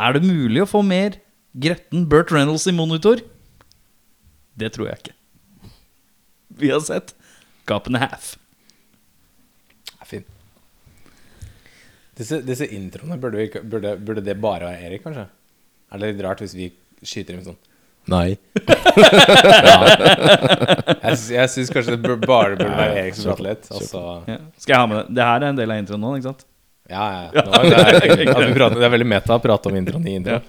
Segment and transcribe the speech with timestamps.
[0.00, 1.18] Er det mulig å få mer
[1.60, 3.20] gretten Burt Reynolds i monitor?
[4.60, 5.16] Det tror jeg ikke.
[6.60, 7.14] Vi har sett
[7.68, 8.34] Gap and a Half.
[10.00, 10.24] er fin.
[12.20, 15.26] Disse, disse introene, burde, vi, burde, burde det bare være Erik, kanskje?
[15.90, 16.66] Er det litt rart hvis vi
[17.02, 17.60] skyter inn sånn
[18.10, 18.36] Nei.
[21.00, 23.68] Jeg, sy- jeg syns kanskje det bare burde være Erik som prater litt.
[23.70, 24.02] Altså.
[24.28, 24.36] Ja.
[24.60, 25.04] Skal jeg ha med det?
[25.18, 26.44] Det her er en del av introen nå, ikke sant?
[26.90, 27.42] Ja, ja.
[27.46, 30.16] Nå, det, er, at vi prater, det er veldig meta å prate om introen i
[30.18, 30.42] introen.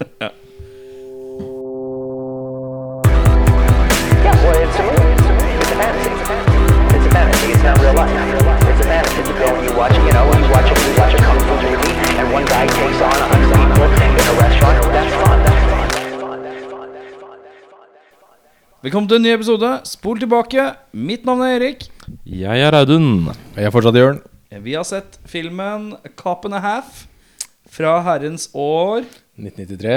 [18.82, 19.68] Velkommen til en ny episode.
[19.86, 20.72] Spol tilbake.
[20.90, 21.86] Mitt navn er Erik.
[22.26, 23.28] Jeg er Audun.
[23.30, 24.18] Og Jeg er fortsatt Jørn.
[24.60, 27.06] Vi har sett filmen Cop and a Half
[27.72, 29.04] fra herrens år
[29.40, 29.92] 1993.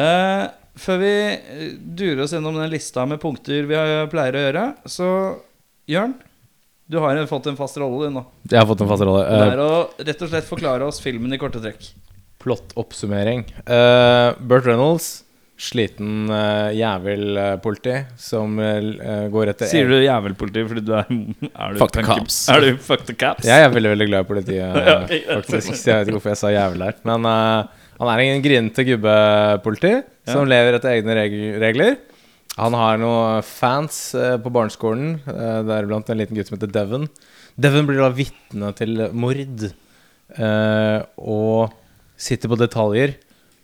[0.00, 0.44] Eh,
[0.80, 3.80] før vi eh, durer oss gjennom den lista med punkter vi
[4.12, 5.08] pleier å gjøre, så
[5.90, 6.14] Jørn,
[6.88, 8.24] du har fått en fast rolle du nå.
[8.48, 9.24] Jeg har fått en fast rolle.
[9.28, 11.90] Det Uh, er å rett og slett forklare oss filmen i korte trekk.
[12.40, 13.44] Plottoppsummering.
[13.68, 15.23] Uh, Burt Reynolds,
[15.64, 21.08] sliten uh, jævelpoliti som uh, går etter Sier du jævelpoliti fordi du er,
[21.50, 22.40] er du Fuck the cops.
[22.52, 23.46] Er du fuck the cops?
[23.48, 25.86] Jeg er veldig veldig glad i politiet, uh, ja, faktisk.
[25.88, 26.98] Jeg vet ikke hvorfor jeg sa jævel der.
[27.08, 29.94] Men uh, han er en grinete gubbepoliti
[30.28, 31.16] som lever etter egne
[31.62, 31.96] regler.
[32.54, 37.08] Han har noen fans uh, på barneskolen, uh, deriblant en liten gutt som heter Devon.
[37.58, 41.74] Devon blir da vitne til mord uh, og
[42.14, 43.16] sitter på detaljer,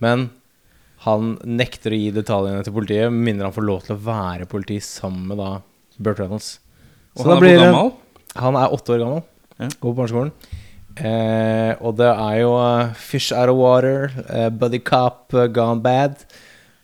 [0.03, 0.29] men
[1.06, 4.47] han nekter å gi detaljene til politiet, med mindre han får lov til å være
[4.51, 5.51] politi sammen med da
[5.98, 6.59] Burt Reynolds.
[7.17, 7.92] Og Så han da er blir det- gammel?
[8.37, 9.23] han er åtte år gammel.
[9.61, 9.69] Ja.
[9.81, 10.33] Går på barneskolen.
[11.01, 15.81] Eh, og det er jo eh, fish out of water, eh, buddy cop eh, gone
[15.81, 16.17] bad.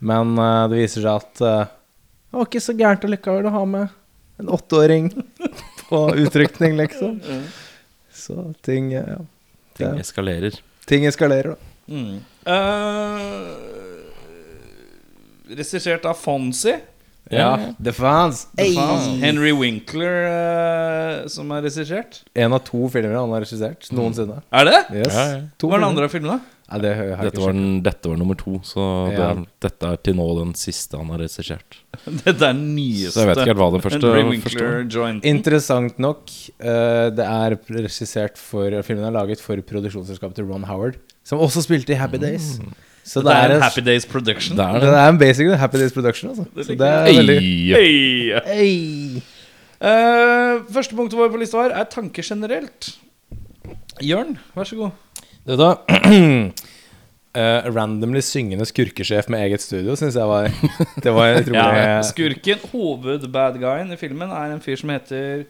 [0.00, 1.66] Men eh, det viser seg at eh,
[2.30, 3.88] det var ikke så gærent allikevel å ha med
[4.40, 5.10] en åtteåring
[5.90, 7.20] på utrykning, liksom.
[8.12, 9.18] Så ting eh, ja.
[9.76, 10.60] Ting Det- eskalerer.
[10.86, 11.92] ting eskalerer, da.
[11.92, 12.20] Mm.
[12.46, 13.75] Eh,
[15.48, 16.80] Regissert av Fonzie.
[17.30, 18.44] Ja, The Fans.
[18.54, 19.06] The fans.
[19.20, 22.20] Henry Winkler eh, som er regissert.
[22.38, 24.36] En av to filmer han har regissert noensinne.
[24.54, 24.76] Er det?
[24.94, 25.08] Yes.
[25.16, 25.40] Ja, ja.
[25.58, 25.88] To Hva er den filmer.
[25.90, 26.52] andre filmen, da?
[26.66, 29.26] Nei, det har jeg Dette ikke var, den, dette var nummer to, så det Ja.
[29.32, 31.76] er, dette er til nå den siste han har regissert.
[32.24, 33.12] Dette er den nyeste.
[33.14, 34.88] Så jeg vet ikke helt hva den første, Henry første Winkler var.
[34.96, 35.24] joint.
[35.30, 40.98] Interessant nok, eh, det er regissert for Filmen er laget for produksjonsselskapet til Ron Howard,
[41.26, 42.56] som også spilte i Happy Days.
[43.06, 44.56] Så Det er en Happy Days production.
[44.58, 44.98] Det er det det.
[44.98, 46.44] er en basically en Happy Days production, altså.
[46.62, 47.38] Så det er Ei, veldig
[47.76, 48.32] Øy.
[48.58, 49.22] Øy.
[49.76, 52.96] Eh, første punktet vår på lista her er tanker generelt.
[54.02, 54.90] Jørn, vær så god.
[55.46, 55.68] Det da
[57.36, 60.48] uh, Randomly syngende skurkesjef med eget studio syns jeg var
[61.04, 65.44] Det var utrolig Ja, skurken, hoved-bad-guyen i filmen, er en fyr som heter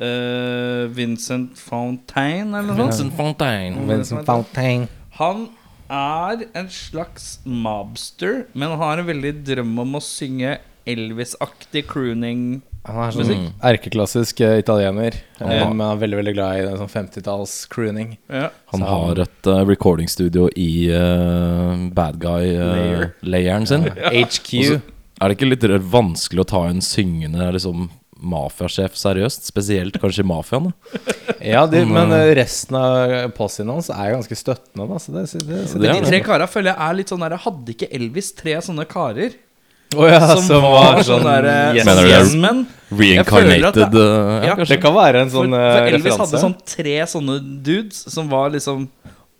[0.00, 2.96] uh, Vincent Fontaine, eller noe sånt.
[2.96, 3.86] Vincent Fontaine.
[3.92, 4.90] Vincent Fontaine.
[5.20, 5.46] Han
[5.90, 12.62] er en slags mobster, men har en veldig drøm om å synge Elvis-aktig crooning.
[12.86, 13.46] Han er sånn Musikk.
[13.66, 15.68] erkeklassisk eh, italiener, eh, Ja.
[15.68, 18.16] men er veldig veldig glad i den sånn 50-talls crooning.
[18.30, 18.50] Ja.
[18.70, 23.12] Han Så- har et uh, recordingstudio i uh, bad Layer.
[23.22, 23.82] guy-layeren sin.
[24.14, 24.80] HQ.
[25.20, 29.48] Er det ikke litt vanskelig å ta en syngende liksom, mafiasjef seriøst?
[29.50, 30.70] Spesielt kanskje i mafiaen.
[30.70, 31.00] da.
[31.46, 34.96] Ja, de, men eh, resten av posten hans er ganske støttende, da.
[34.98, 37.74] Så det, det, så det De tre kara føler jeg er litt sånn der Hadde
[37.74, 39.36] ikke Elvis tre sånne karer?
[39.94, 41.46] Oh ja, som, var sånn der
[41.76, 41.86] yes.
[41.86, 42.64] Mener du yes men.
[42.90, 44.08] Reincarnated ja,
[44.48, 44.56] Ja.
[44.58, 46.24] Det kan være en sånn for for Elvis referanse.
[46.24, 47.36] hadde sånn tre sånne
[47.68, 48.88] dudes som var liksom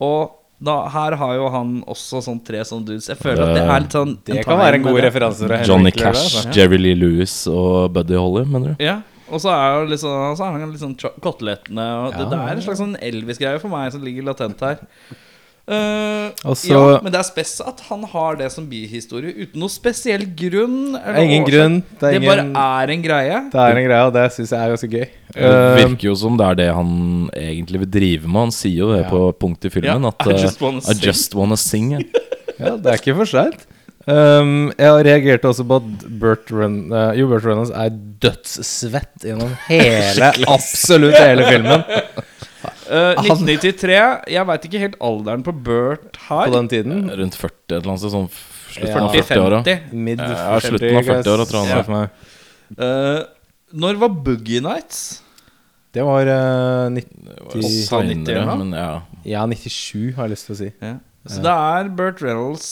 [0.04, 3.10] Og da, her har jo han også sånn tre sånne dudes.
[3.10, 6.38] Jeg føler at det er litt sånn Det kan være en god referanse Johnny Cash,
[6.38, 6.54] ja.
[6.56, 8.84] Jerry Lee Lewis og Buddy Holly, mener du?
[8.84, 12.40] Ja, og så er jo liksom, så er han litt sånn kotelettene og det, det
[12.40, 14.80] er en slags sånn Elvis-greie for meg som ligger latent her.
[15.66, 19.72] Eh, altså, ja, men det er spes at han har det som bihistorie uten noe
[19.72, 20.94] spesiell grunn.
[20.94, 21.50] ingen årsak.
[21.50, 21.78] grunn.
[21.98, 23.40] Det er, Det ingen, bare er en greie.
[23.50, 25.06] det er en greie, og det syns jeg er ganske gøy.
[25.36, 26.92] Det Eh, virker jo som det er det han
[27.34, 28.40] egentlig vil drive med.
[28.46, 29.10] Han sier jo det Ja.
[29.10, 30.02] på punktet i filmen.
[30.06, 31.02] Ja, at I uh, just wanna I sing.
[31.02, 31.90] just wanna sing.
[31.92, 31.98] ja.
[32.62, 33.66] ja, det er ikke for seint.
[34.06, 37.90] Um, jeg reagerte også på at Bert, Ren uh, jo, Bert Reynolds er
[38.22, 41.82] dødssvett gjennom hele, absolutt hele filmen.
[42.90, 43.96] Eh, 1993.
[44.30, 46.46] Jeg veit ikke helt alderen på Burt her.
[46.46, 47.06] På den tiden.
[47.10, 48.12] Rundt 40 et eller annet sted.
[48.14, 48.28] Sånn
[48.76, 49.04] slutten Ja.
[49.06, 49.60] av 40-åra.
[49.66, 51.82] Ja, slutten av 40-åra, tror jeg han Ja.
[51.82, 52.10] for meg.
[52.78, 53.22] Eh,
[53.74, 55.22] når var Boogie Nights?
[55.96, 58.76] Det var uh, 90, Det var Åtte- 90 eller noe?
[58.76, 59.02] ja.
[59.24, 60.72] ja, 97, har jeg lyst til å si.
[60.82, 60.94] Ja.
[61.26, 62.66] Så det er Burt Reynolds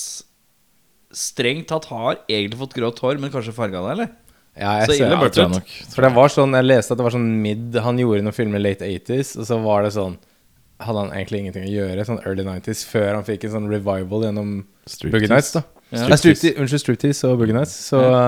[1.15, 4.09] strengt tatt har egentlig fått grått hår, men kanskje farga det, eller?
[4.57, 5.19] Ja, jeg Så ser ille det.
[5.25, 5.73] burde tror nok.
[5.95, 8.63] For det var sånn, Jeg leste at det var sånn mid Han gjorde noen filmer
[8.63, 10.15] late 80s, og så var det sånn
[10.85, 14.25] Hadde han egentlig ingenting å gjøre, sånn early 90s, før han fikk en sånn revival
[14.27, 14.49] gjennom
[15.11, 15.63] Boogie Nights, da.
[15.95, 16.09] Ja.
[16.11, 17.75] Nei, striptease, unnskyld, Striptease og Boogie Nights.
[17.91, 18.23] Så ja.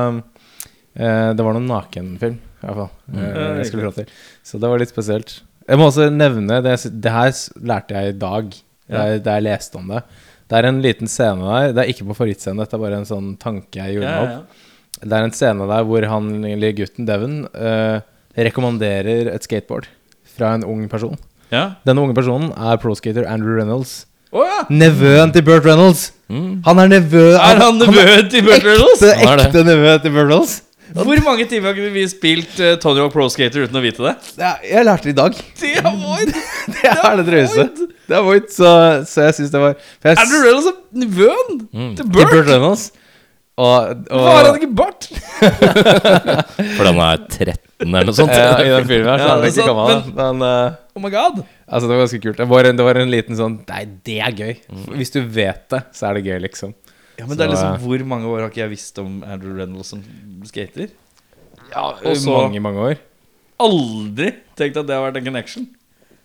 [0.94, 2.90] eh, det var noen nakenfilm, i hvert fall.
[3.19, 4.14] eh, jeg skulle til.
[4.46, 5.34] Så det var litt spesielt.
[5.67, 7.32] Jeg må også nevne Det, det her
[7.67, 8.55] lærte jeg i dag,
[8.87, 10.05] da jeg, da jeg leste om det.
[10.46, 11.72] Det er en liten scene der.
[11.75, 14.31] Det er ikke på favorittscenen, dette er bare en sånn tanke jeg gjorde Ja, meg
[14.31, 14.62] ja, opp.
[15.02, 18.00] Det er en scene der hvor han, eller gutten Devon, eh,
[18.37, 19.88] rekommanderer et skateboard
[20.37, 21.16] fra en ung person.
[21.52, 21.70] ja.
[21.87, 24.04] Denne unge personen er proskater Andrew Reynolds.
[24.32, 24.64] Oh, ja!
[24.69, 26.10] Nevøen til Burt Reynolds!
[26.28, 26.62] Mm.
[26.66, 29.02] Han er nevø Er han nevøen til Burt Reynolds?
[29.06, 30.56] Ekte, ekte nevø til Burt Reynolds.
[30.96, 34.12] Hvor mange timer kunne vi spilt uh, Tony Hawk Pro Skater uten å vite det?
[34.38, 35.38] Ja, jeg lærte det i dag.
[35.60, 36.34] Det er void!
[36.76, 37.64] Det er det drøyeste.
[38.10, 38.70] Det er void, så,
[39.08, 41.90] så jeg syns det var jeg, Andrew Reynolds er nevøen Mm.
[41.96, 42.48] til til Burt Burt!
[42.50, 42.87] Reynolds.
[43.56, 43.67] Og,
[44.12, 45.06] og Hvorfor har han ikke bart?
[46.76, 48.32] For den er 13 eller noe sånt.
[48.37, 50.03] ja, I den filmen her så Ja, er ikke sant, gammel.
[50.19, 51.38] Men eh, Oh my god.
[51.64, 52.37] altså, det var ganske kult.
[52.41, 54.53] Det var, en, det var en liten sånn Nei, det er gøy.
[54.97, 56.75] Hvis du vet det, så er det gøy, liksom.
[57.17, 59.93] Ja, men det er liksom Hvor mange år har ikke jeg visst om Andrew Reynolds
[59.94, 60.03] som
[60.49, 60.93] skater?
[61.73, 63.00] Ja, og så- mange, mange år.
[63.64, 65.64] Aldri tenkt at det har vært en connection.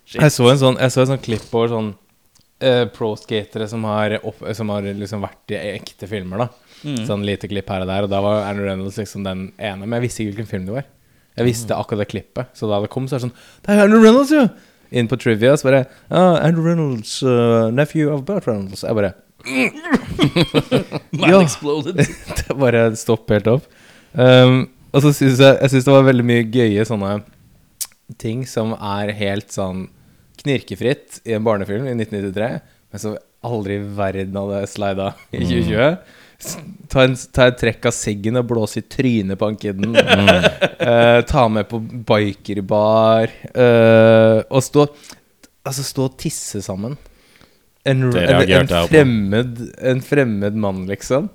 [0.03, 0.19] Shit.
[0.19, 1.91] Jeg så en sånn, jeg så en sånn klipp over sånn
[2.59, 6.49] uh, pro-skatere som har, opp, som har liksom vært i ekte filmer, da.
[6.81, 7.03] Mm.
[7.05, 9.85] Sånn lite klipp her og der, og da var Andrew Reynolds liksom den ene.
[9.85, 10.87] Men jeg visste ikke hvilken film det var.
[11.37, 12.49] Jeg visste akkurat det klippet.
[12.57, 13.35] Så da det kom, så var det sånn
[13.65, 14.47] Det er Andrew Reynolds, jo!
[14.91, 18.81] Inn på trivia, så bare ah, Andrew Reynolds, uh, nephew of Bert Reynolds.
[18.83, 19.13] Jeg bare
[21.11, 21.95] Man exploded.
[22.37, 23.67] Det bare stopp helt opp.
[24.13, 27.13] Um, og så syns jeg, jeg synes det var veldig mye gøye sånne
[28.19, 29.85] ting som er helt sånn
[30.41, 32.49] knirkefritt i en barnefilm i 1993,
[32.91, 33.15] men som
[33.47, 35.79] aldri i verden hadde slida i 2020.
[35.79, 36.20] S-
[36.91, 39.99] Ta, en, ta et trekk av seggen og blåse i trynet på han Mm.
[40.81, 43.31] uh, ta med på bikerbar.
[43.53, 44.87] Uh, og stå
[45.61, 46.95] Altså stå og tisse sammen.
[47.85, 51.27] En, en, en, fremmed, en fremmed mann, liksom.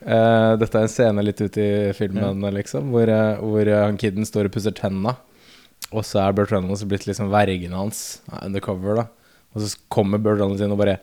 [0.00, 3.12] Uh, dette er en scene litt ute i filmen, liksom, hvor,
[3.42, 5.18] hvor han kiden står og pusser tenna.
[5.92, 9.06] Og så er Burt Reynolds blitt liksom vergen hans undercover, da.
[9.52, 10.98] Og så kommer Burt Reynolds inn og bare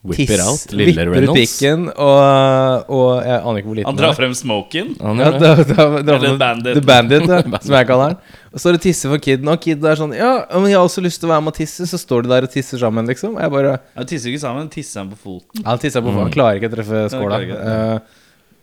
[0.00, 1.40] Whip it out, lille vipper ut Reynolds.
[1.60, 4.94] pikken, og, og jeg aner ikke hvor liten Han drar frem smoken.
[4.96, 5.50] Han ja, gjør det.
[5.50, 6.78] da, da, da, Eller Bandit.
[6.78, 8.38] The Bandit, ja, som jeg kaller den.
[8.48, 10.86] Og så er det tisse for kiden, og kiden er sånn Ja, men jeg har
[10.88, 11.84] også lyst til å være med og tisse.
[11.90, 13.36] Så står de der og tisser sammen, liksom.
[13.44, 15.66] Jeg bare Han tisser ikke sammen, tisser han på foten.
[15.68, 17.28] Han tisser på Han klarer ikke å treffe skåla.
[17.36, 18.18] klarer ikke, Eh,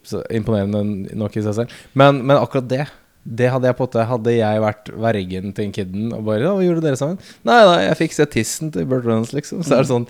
[0.08, 1.78] så imponerende nok i seg selv.
[1.94, 2.88] Men, men akkurat det
[3.28, 6.46] det hadde jeg på en måte Hadde jeg vært vergen til en kiden og bare
[6.46, 7.18] Ja, hva gjorde dere sammen?
[7.44, 9.66] Nei, nei, jeg fikk se tissen til Burt Reynolds, liksom.
[9.68, 10.08] Så er det sånn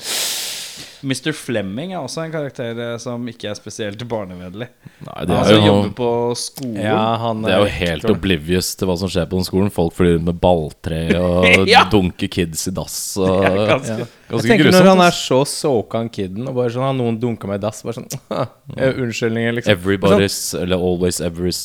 [1.03, 1.31] Mr.
[1.37, 4.67] Fleming er også en karakter eh, som ikke er spesielt barnevennlig.
[5.05, 6.09] Nei, det Han er som jo jobber på
[6.41, 6.79] skolen.
[6.81, 9.69] Ja, han Det er jo helt oblivious til hva som skjer på den skolen.
[9.73, 11.83] Folk flyr med balltre og Ja.
[11.91, 12.97] dunker kids i dass.
[13.21, 14.07] Og, Det er ganske- ja.
[14.27, 14.83] Jeg Ganske tenker grusomt.
[14.83, 17.77] Når han er så soka kiden, og bare sånn Har noen dunka meg i dass?
[17.87, 18.09] Bare sånn
[18.75, 19.71] eh, Unnskyldninger, liksom.
[19.77, 21.61] Everybody's, eller always every's,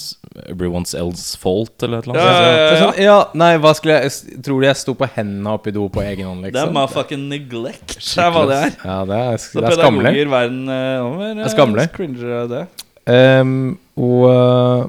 [0.46, 2.28] everyone's else fault, eller et eller annet.
[2.31, 2.85] ja, Det ja.
[2.85, 6.05] sånn, ja, nei, hva skulle jeg Tror du jeg sto på hendene oppi do på
[6.06, 7.96] egen hånd, Det er my motherfucking neglect.
[7.99, 8.76] Det er hva det er.
[8.85, 10.12] Ja, det er, Det er skammelig.
[10.12, 11.86] pedagoger verden eh, over Det er skammelig.
[11.96, 12.64] cringer det.
[13.06, 13.54] Um,
[13.99, 14.85] og øh,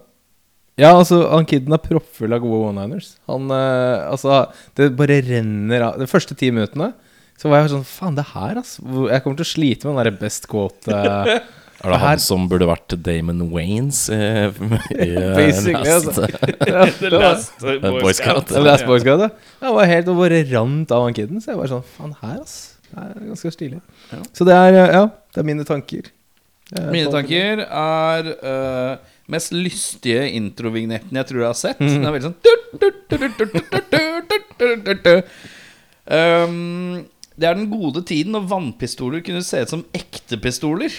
[0.77, 3.15] Ja, altså, han kiden er proppfull av gode one-liners.
[3.29, 4.43] Han øh, Altså,
[4.77, 6.91] det bare renner av De første ti minuttene
[7.41, 8.83] så var jeg sånn Faen, det her, altså.
[9.09, 10.93] Jeg kommer til å slite med den derre best quote
[11.83, 14.53] Er det han som burde vært Damon Waynes i, eh,
[15.39, 16.29] Basically, Last- altså.
[17.01, 18.45] The Last Boy, Boy Scout.
[18.47, 18.63] Scout.
[18.63, 19.31] Last Boy Scout, ja.
[19.59, 21.41] Det var helt og bare rant av han kiden.
[21.43, 22.72] Så jeg var sånn Faen, her, ass.
[22.93, 23.79] Det er ganske stilig.
[24.11, 24.19] Ja.
[24.33, 26.11] Så det er øh, Ja, det er mine tanker.
[26.73, 28.97] Er Mine tanker er uh,
[29.29, 31.81] mest lystige introvignetten jeg tror jeg har sett.
[31.81, 31.89] Mm.
[31.89, 32.37] Den er veldig sånn
[36.07, 37.03] um,
[37.35, 40.93] Det er den gode tiden når vannpistoler kunne se ut som ekte pistoler.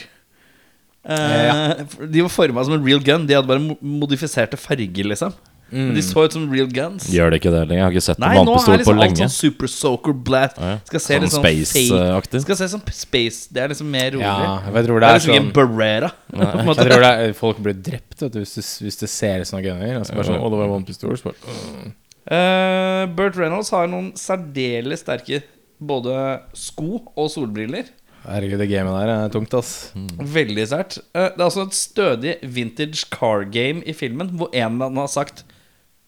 [1.04, 1.72] Eh,
[2.08, 3.26] De var forma som en real gun.
[3.28, 5.34] De hadde bare modifiserte farger, liksom.
[5.70, 7.06] Men de så ut som real guns.
[7.10, 7.80] Gjør det ikke det lenger?
[7.80, 9.16] Jeg har ikke sett Nei, en nå er liksom alt lenge.
[9.24, 10.60] sånn super soaker blast.
[10.60, 10.78] Ja, ja.
[10.90, 12.42] Skal se Sånn litt sånn space-aktig.
[12.44, 13.48] Skal se som space.
[13.50, 14.28] Det er liksom mer rolig.
[14.28, 16.10] Ja, jeg tror det det er er liksom sånn en Beretta.
[16.30, 19.42] på Jeg tror det er, folk blir drept vet du, hvis, det, hvis det ser
[19.42, 19.98] ut som gunner.
[19.98, 21.16] Altså bare sånn, å, det var vannpistol.
[21.18, 21.90] Så bare, øh.
[22.24, 25.42] Eh, Burt Reynolds har noen særdeles sterke
[25.84, 26.14] både
[26.56, 27.90] sko og solbriller.
[28.24, 29.90] Herregud, det gamet der er tungt, ass.
[30.16, 30.96] Veldig sært.
[31.12, 35.02] Eh, det er altså et stødig vintage car game i filmen, hvor en eller annen
[35.02, 35.42] har sagt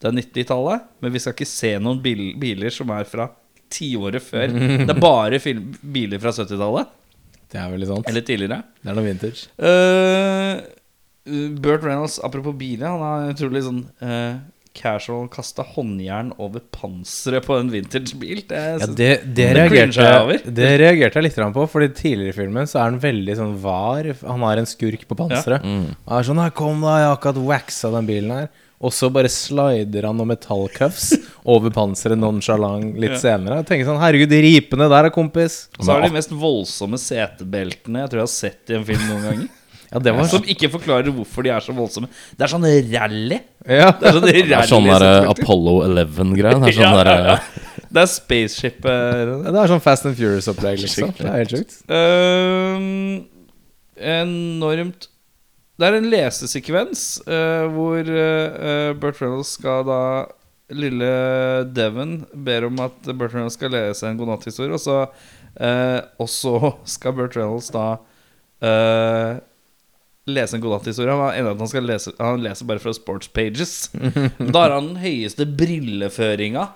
[0.02, 3.30] det er 90-tallet, men vi skal ikke se noen bil biler som er fra
[3.72, 4.52] tiåret før.
[4.52, 6.90] Det er bare film biler fra 70-tallet.
[7.52, 8.10] Det er veldig sant.
[8.10, 8.60] Eller tidligere.
[8.82, 9.46] Det er noe vintage.
[9.56, 10.60] Uh,
[11.62, 14.36] Burt Reynolds, apropos biler, han har utrolig sånn uh,
[14.76, 18.42] casual kasta håndjern over panseret på en vintagebil.
[18.50, 22.68] Det, Ja, det, det, Det reagerte, det reagerte jeg litt på, Fordi tidligere i filmen
[22.68, 24.10] så er han veldig sånn var.
[24.26, 25.64] Han har en skurk på panseret.
[25.64, 25.88] Mm.
[26.06, 28.52] Han er sånn «Nei, 'Kom, da, jeg har akkurat waxa den bilen her'.
[28.84, 31.14] Og så bare slider han noen metallcuffs
[31.54, 33.20] over panseret nonchalant litt Ja.
[33.22, 33.60] senere.
[33.62, 35.68] Jeg tenker sånn 'Herregud, de ripene der, kompis'.
[35.80, 39.22] Så har de mest voldsomme setebeltene jeg tror jeg har sett i en film noen
[39.30, 39.48] ganger.
[39.86, 42.08] Ja, det var Som ikke forklarer hvorfor de er så voldsomme.
[42.36, 43.36] Det er sånn rally.
[43.70, 43.92] Ja.
[43.94, 45.28] Det er sånn rally Det er sånn der eh.
[45.30, 46.58] Apollo 11-greie.
[46.58, 47.34] Det er sånn Ja, ja, ja.
[47.36, 51.14] eh, Det er spaceship eh, Ja, Det er sånn Fast and Furious-opplegg, liksom.
[51.16, 51.78] Det er helt sjukt.
[51.86, 53.22] Uh,
[53.96, 55.06] Enormt
[55.76, 60.00] Det er en lesesekvens uh, hvor uh, Burt Reynolds skal da
[60.74, 61.10] Lille
[61.70, 65.04] Devon ber om at Burt Reynolds skal lese en godnatthistorie, og så
[65.62, 67.84] eh, Og så skal Burt Reynolds da
[68.66, 69.38] eh,
[70.26, 71.14] lese en godnatthistorie.
[71.14, 73.76] Han er i at han skal lese Han leser bare fra sports pages.
[74.52, 76.66] Da har han den høyeste brilleføringa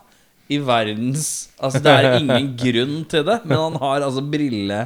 [0.50, 4.84] i verdens Altså, det er ingen grunn til det, men han har altså brille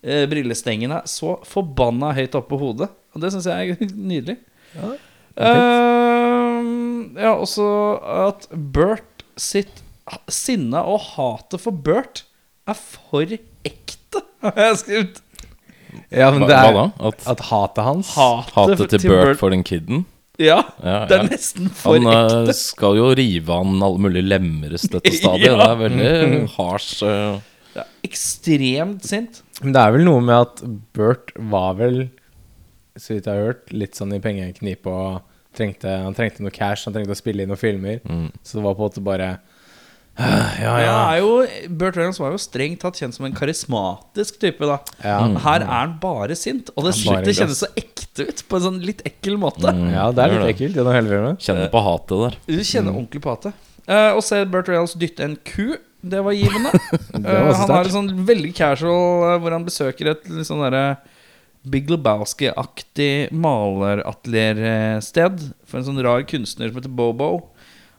[0.00, 2.90] eh, brillestengene så forbanna høyt oppe på hodet.
[3.14, 4.38] Og det syns jeg er nydelig.
[4.76, 4.94] Ja,
[5.38, 7.66] Uh, ja, også
[8.02, 9.82] at Bert sitt
[10.32, 12.24] sinne og hatet for Bert
[12.68, 15.20] er for ekte, har jeg skrevet.
[16.10, 16.84] Ja, men hva, det hva er da?
[17.10, 20.02] At at hatet hans Hatet, hatet til Burt for den kiden?
[20.38, 21.30] Ja, Ja, det er ja.
[21.30, 22.36] nesten for Han ekte.
[22.50, 25.48] Han skal jo rive an alle mulige lemmer i dette stadiet.
[25.48, 25.56] Ja.
[25.56, 27.02] Det er veldig harsh.
[27.06, 27.40] eh,
[27.74, 29.40] Det er ekstremt sint.
[29.62, 30.62] Men det er vel noe med at
[30.98, 32.08] Bert var vel,
[32.98, 35.22] så vidt jeg har hørt, litt sånn i pengeknipe og
[35.56, 38.02] trengte, han trengte noe cash, han trengte å spille inn noen filmer.
[38.04, 38.28] Mm.
[38.42, 39.30] Så det var på en måte bare
[40.18, 40.94] «Ah, Ja, Ja, ja.
[41.14, 41.34] er jo,
[41.78, 44.66] Burt Reynolds var jo strengt tatt kjent som en karismatisk type.
[44.66, 47.38] da Ja, Her er han bare sint, og det glass.
[47.38, 49.70] kjennes så ekte ut på en sånn litt ekkel måte.
[49.70, 51.38] Mm, ja det er litt ekkelt gjennom hele filmen.
[51.38, 52.38] Kjenner på hatet der.
[52.50, 53.52] Du kjenner ordentlig på hatet.
[53.88, 55.76] Uh, og se Burt Reynolds dytte en ku.
[56.02, 56.70] Det var givende.
[57.14, 60.46] Det var uh, han har en sånn veldig casual uh, hvor han besøker et litt
[60.50, 60.98] sånn derre
[61.66, 67.28] Big Lebowski-aktig maleratelier-sted for en sånn rar kunstner som heter Bobo.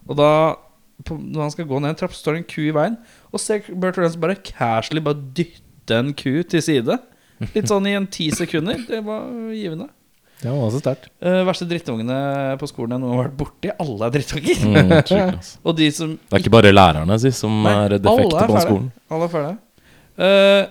[0.09, 0.31] Og da,
[1.05, 2.95] på, når han skal gå ned en trapp, står det en ku i veien.
[3.33, 6.95] Og ser Bert Reynolds bare casually bare dytte en ku til side.
[7.53, 8.77] Litt sånn i en ti sekunder.
[8.87, 9.21] Det var
[9.55, 9.87] givende.
[10.39, 11.09] Det var også sterkt.
[11.19, 12.17] Uh, verste drittungene
[12.59, 13.67] på skolen jeg noen har vært borti.
[13.75, 14.57] Alle er drittunger.
[14.63, 15.57] Mm, altså.
[15.67, 18.55] Og de som Det er ikke bare lærerne si, som Nei, er defekte er på
[18.55, 18.85] den skolen.
[19.11, 19.57] Alle er ferdige.
[20.19, 20.63] Uh,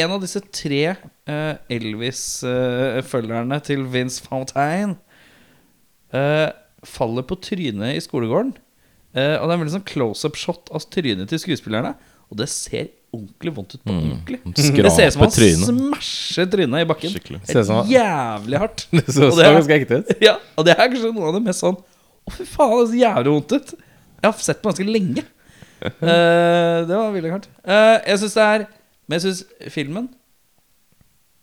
[0.00, 0.96] en av disse tre eh,
[1.70, 4.96] Elvis-følgerne til Vince Fontaine
[6.14, 6.48] eh,
[6.86, 8.54] faller på trynet i skolegården.
[9.14, 11.94] Eh, og det er en veldig sånn close-up-shot av trynet til skuespillerne.
[12.30, 14.02] Og det ser ordentlig vondt ut på Mm.
[14.06, 14.38] ordentlig.
[14.46, 14.52] Mm.
[14.54, 17.10] Det ser ut som han smasher trynet i bakken.
[17.10, 17.40] Skikkelig.
[17.90, 18.84] Jævlig hardt.
[18.94, 20.12] Det så, så det er- ganske ekte ut.
[20.28, 23.00] Ja, og det er kanskje noe av det mest sånn Å, fy faen, det ser
[23.02, 23.70] jævlig vondt ut.
[24.20, 25.24] Jeg har sett på ganske lenge.
[25.80, 27.48] uh, det var veldig hardt.
[27.66, 28.64] Uh, jeg syns det er
[29.08, 30.08] Men jeg syns filmen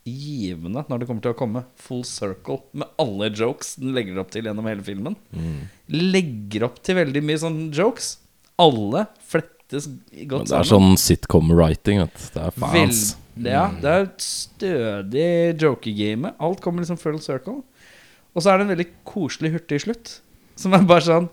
[0.07, 4.31] Givende når det kommer til å komme full circle med alle jokes den legger opp
[4.31, 5.17] til gjennom hele filmen.
[5.91, 8.13] Legger opp til veldig mye sånne jokes.
[8.59, 9.87] Alle flettes
[10.29, 10.51] godt sammen.
[10.51, 10.95] det er sammen.
[10.95, 11.99] sånn sitcom-writing.
[12.05, 12.27] vet du.
[12.37, 13.01] Det er fans.
[13.35, 15.27] Vel- ja, det er et stødig
[15.61, 16.31] joker-game.
[16.41, 17.59] Alt kommer liksom full circle.
[18.33, 20.19] Og så er det en veldig koselig, hurtig slutt.
[20.57, 21.29] Som er bare sånn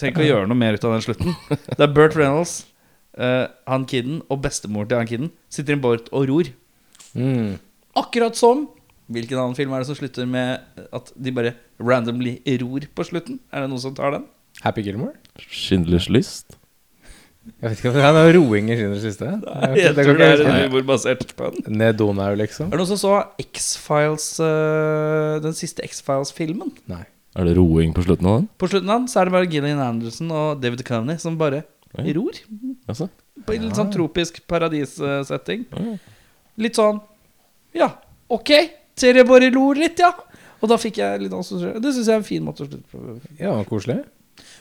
[0.00, 1.34] Tenk å gjøre noe mer ut av den slutten.
[1.76, 2.62] Det er Burt Reynolds,
[3.20, 6.48] uh, han kiden og bestemor til han kiden sitter i en båt og ror.
[7.12, 7.58] Mm.
[7.98, 8.68] Akkurat som
[9.12, 10.62] Hvilken annen film er det som slutter med
[10.94, 11.50] at de bare
[11.82, 13.40] randomly ror på slutten?
[13.52, 14.22] Er det noen som tar den?
[14.62, 15.18] Happy Gilmore?
[15.42, 16.54] Schindlers list.
[17.42, 19.26] Jeg vet ikke om det er noe roing i Schindlers liste.
[19.26, 21.66] Jeg det tror det er humorbasert på den.
[21.82, 22.70] Ned Donau, liksom?
[22.70, 26.72] Er det noen som så X-Files uh, Den siste X-Files-filmen?
[26.92, 27.02] Nei.
[27.36, 28.48] Er det roing på slutten av den?
[28.60, 31.64] På slutten av den så er det bare Gillian Anderson og David Duchovny som bare
[31.98, 32.12] Oi.
[32.16, 32.38] ror.
[32.88, 33.10] Altså?
[33.42, 35.64] På en litt sånn tropisk paradissetting.
[36.60, 37.00] Litt sånn
[37.76, 37.90] Ja,
[38.32, 38.50] ok,
[39.00, 40.12] dere bare lo litt, ja.
[40.62, 41.80] Og da fikk jeg litt assosiasjon.
[41.82, 43.16] Det syns jeg er en fin måte å slutte på.
[43.40, 44.02] Ja, koselig.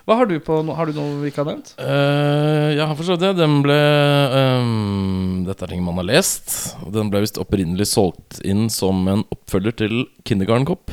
[0.09, 0.73] Hva har du på nå?
[0.73, 1.75] Har du noe vi ikke har nevnt?
[1.77, 3.29] Uh, jeg har forstått det.
[3.37, 3.77] Den ble
[4.33, 6.55] um, Dette er ting man har lest.
[6.91, 9.95] Den ble visst opprinnelig solgt inn som en oppfølger til
[10.27, 10.89] Kindergarten Cop.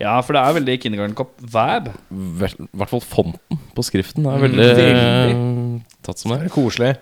[0.00, 1.92] Ja, for det er veldig Kindergarten Cop-vab.
[1.92, 5.38] I hvert fall fonten på skriften er veldig, veldig.
[5.38, 6.50] Uh, tatt som Det det.
[6.50, 6.92] er koselig.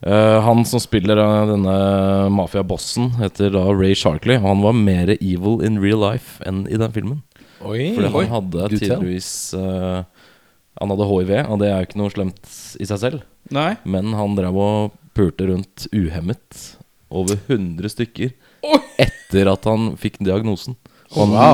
[0.00, 1.74] Eh, han som spiller uh, denne
[2.32, 4.38] mafiabossen, heter da Ray Sharkley.
[4.40, 7.20] Og han var mer evil in real life enn i den filmen.
[7.60, 7.92] Oi.
[7.96, 8.24] Fordi Oi.
[8.24, 10.00] han hadde tydeligvis uh,
[10.80, 13.24] Han hadde hiv, og det er jo ikke noe slemt i seg selv.
[13.52, 13.74] Nei.
[13.84, 16.62] Men han drev og pulte rundt uhemmet
[17.10, 18.32] over 100 stykker
[19.02, 20.78] etter at han fikk diagnosen.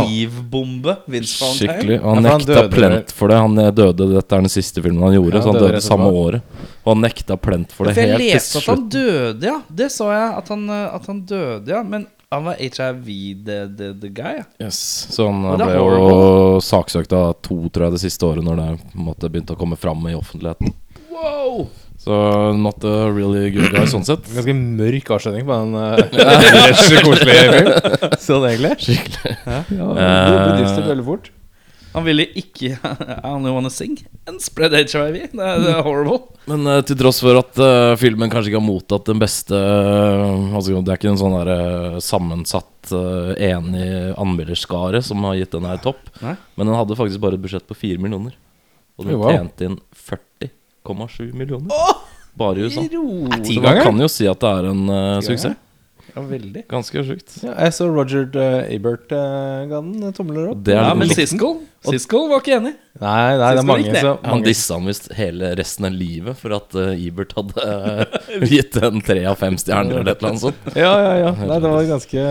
[0.08, 0.96] Livbombe.
[1.06, 1.72] Vince Valentine.
[1.72, 2.00] Skikkelig.
[2.02, 3.36] Og han Ja, for han nekta plent for det.
[3.36, 5.84] Han eh, døde, Dette er den siste filmen han gjorde, Ja, så han døde døde
[5.86, 6.58] samme året.
[6.84, 9.56] Og han nekta plent for det For jeg helt til leste at han døde, ja.
[9.80, 10.28] Det så jeg.
[10.42, 11.82] At han, eh, at han døde, ja.
[11.82, 14.42] Men han var hiv the, the, the guy.
[14.60, 14.78] Yes.
[15.10, 19.30] Så han ble er jo saksøkt av to, tror jeg, det siste året, når det
[19.30, 20.74] begynte å komme fram i offentligheten.
[21.08, 21.68] Wow!
[22.06, 22.16] Så
[22.54, 24.28] not a really good guy sånn sett.
[24.36, 25.96] Ganske mørk avslutning på den uh,
[26.52, 27.72] ellers koselige film.
[28.28, 28.76] Sånn egentlig.
[28.84, 29.32] Skikkelig.
[29.42, 31.32] Ja, ja, det blir dystert veldig fort.
[31.96, 32.74] Han ville ikke
[33.24, 33.96] I only wanna sing
[34.28, 35.16] and spread HIV.
[35.32, 36.20] Det er, det er horrible.
[36.46, 40.54] Men uh, til tross for at uh, filmen kanskje ikke har mottatt den beste uh,
[40.54, 45.56] altså, Det er ikke en sånn der eh, sammensatt, uh, enig anmelderskare som har gitt
[45.56, 46.06] den her topp.
[46.22, 46.36] Nei.
[46.54, 48.36] Men den hadde faktisk bare et budsjett på 4 millioner.
[48.96, 49.32] Og den Wow.
[49.32, 49.80] tjente inn
[50.86, 51.94] 40,7 millioner.
[52.36, 52.86] Bare i USA.
[52.92, 53.28] Ro.
[53.44, 55.62] Så man kan jo si at det er en uh, suksess.
[56.16, 56.62] Ja, veldig.
[56.70, 57.32] Ganske sjukt.
[57.42, 60.62] Ja, jeg så Roger uh, Ebert uh, ga den tomler opp.
[60.64, 61.10] Det er Ja, men.
[61.12, 62.72] Siskel Siskel var ikke enig.
[63.02, 66.56] Nei, nei, det er mange som Han dissa han visst hele resten av livet for
[66.56, 68.06] at uh, Ebert hadde
[68.52, 70.72] gitt en tre av fem stjerner eller et eller annet sånt.
[70.86, 71.34] Ja, ja, ja.
[71.42, 72.24] Nei, det var ganske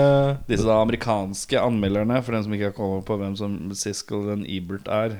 [0.49, 4.89] Disse amerikanske anmelderne, for den som ikke har kommet på hvem som Siskel og Ebert
[4.89, 5.19] er.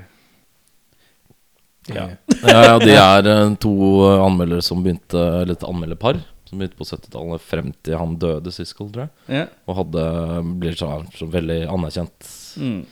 [1.94, 2.08] Ja,
[2.42, 3.74] ja, De er eh, to
[4.06, 8.52] eh, anmeldere som begynte Eller et anmelderpar som begynte på 70-tallet frem til han døde,
[8.54, 9.34] Siskel, tror jeg.
[9.34, 9.46] Ja.
[9.66, 10.02] Og hadde
[10.62, 12.28] blir så, så veldig anerkjent.
[12.62, 12.84] Mm.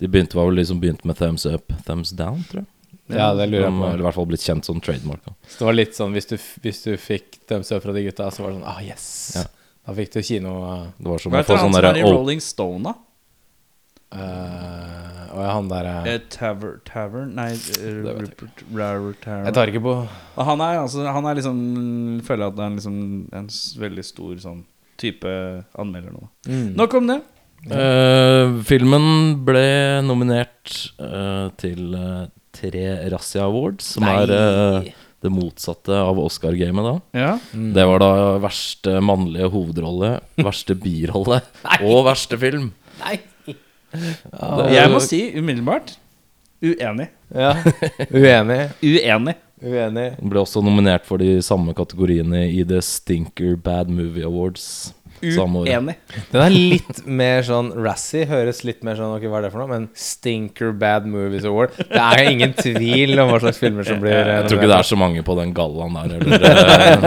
[0.00, 2.70] De begynte var vel de som begynte med thumbs up, thumbs down, tror jeg.
[3.12, 3.84] Ja, det lurer jeg på.
[3.84, 5.20] eller i hvert fall blitt kjent som trademark.
[5.28, 5.34] Da.
[5.44, 8.30] Så det var litt sånn hvis du, hvis du fikk thumbs up fra de gutta,
[8.32, 9.06] så var det sånn Ah, yes!
[9.36, 9.44] Ja.
[9.82, 11.78] Da fikk du kino uh, Det var som Hva å få heter han sånn som
[11.82, 12.94] derre er i Rolling Stone, da?
[14.16, 18.62] uh, Og han der er Eh, Taver, Tavern Nei, eh, Rupert
[19.22, 19.46] Tavern.
[19.48, 19.96] Jeg tar ikke på
[20.36, 21.58] han er, altså, han er liksom
[22.26, 23.00] Føler at det er liksom
[23.32, 23.48] en
[23.82, 24.62] veldig stor sånn
[25.02, 25.30] type
[25.80, 26.28] anmelder nå.
[26.46, 26.68] mm.
[26.78, 27.18] Nok om det.
[27.62, 29.04] Uh, filmen
[29.46, 34.92] ble nominert uh, til uh, tre Razzie Awards, som er eh,
[35.22, 36.94] det motsatte av Oscar-gamet da.
[37.16, 37.32] Ja.
[37.56, 37.70] Mm.
[37.76, 41.40] Det var da verste mannlige hovedrolle, verste birolle
[41.88, 42.70] og verste film.
[43.00, 43.16] Nei!
[44.72, 45.96] Jeg må si umiddelbart
[46.62, 47.08] uenig.
[47.34, 47.54] Ja.
[48.14, 48.60] Uenig.
[48.82, 49.34] Uenig.
[49.62, 50.08] Uenig.
[50.18, 54.92] Ble også nominert for de samme kategoriene i The Stinker Bad Movie Awards.
[55.22, 55.94] Uenig.
[56.32, 59.62] Den er litt mer sånn Razzie høres litt mer sånn Ok, hva er det for
[59.62, 59.70] noe?
[59.70, 64.16] Men Stinker Bad Movies Award Det er ingen tvil om hva slags filmer som blir
[64.16, 66.16] eh, Jeg tror ikke det er så mange på den gallaen der.
[66.18, 66.48] Eller,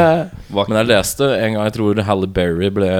[0.06, 2.92] eh, men jeg leste en gang Jeg tror Halle Berry ble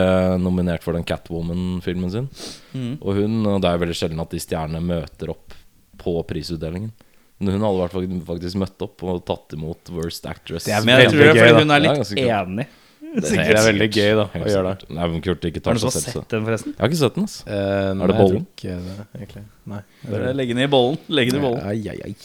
[0.44, 2.30] nominert for den Catwoman-filmen sin.
[2.76, 2.94] Mm.
[3.00, 5.56] Og hun og Det er jo veldig sjelden at de stjernene møter opp
[6.02, 6.92] på prisutdelingen.
[7.38, 10.68] Men hun hadde faktisk møtt opp og tatt imot Worst Actress.
[10.68, 12.68] Det er jeg tror det er fordi hun er litt enig.
[13.16, 14.88] Det er veldig gøy, da, å gjøre det.
[14.98, 16.74] Nei, men Kurt ikke Har du så så sett den, forresten?
[16.76, 17.44] Jeg har ikke sett den, altså.
[17.48, 18.42] Eh, Er det bollen?
[18.44, 19.44] jeg tror ikke det, egentlig.
[19.72, 19.82] Nei.
[20.10, 20.98] Bare Legge den i bollen.
[21.20, 21.62] Legg den i bollen.
[21.66, 22.16] Ai, ai, ai.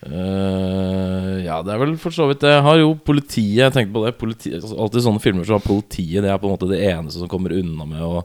[0.00, 2.54] Eh, ja, det er vel for så vidt det.
[2.54, 3.58] Jeg har jo politiet.
[3.60, 6.40] Jeg tenkte på det politi, altså, Alltid i sånne filmer så har politiet Det er
[6.40, 8.22] på en måte det eneste som kommer unna med å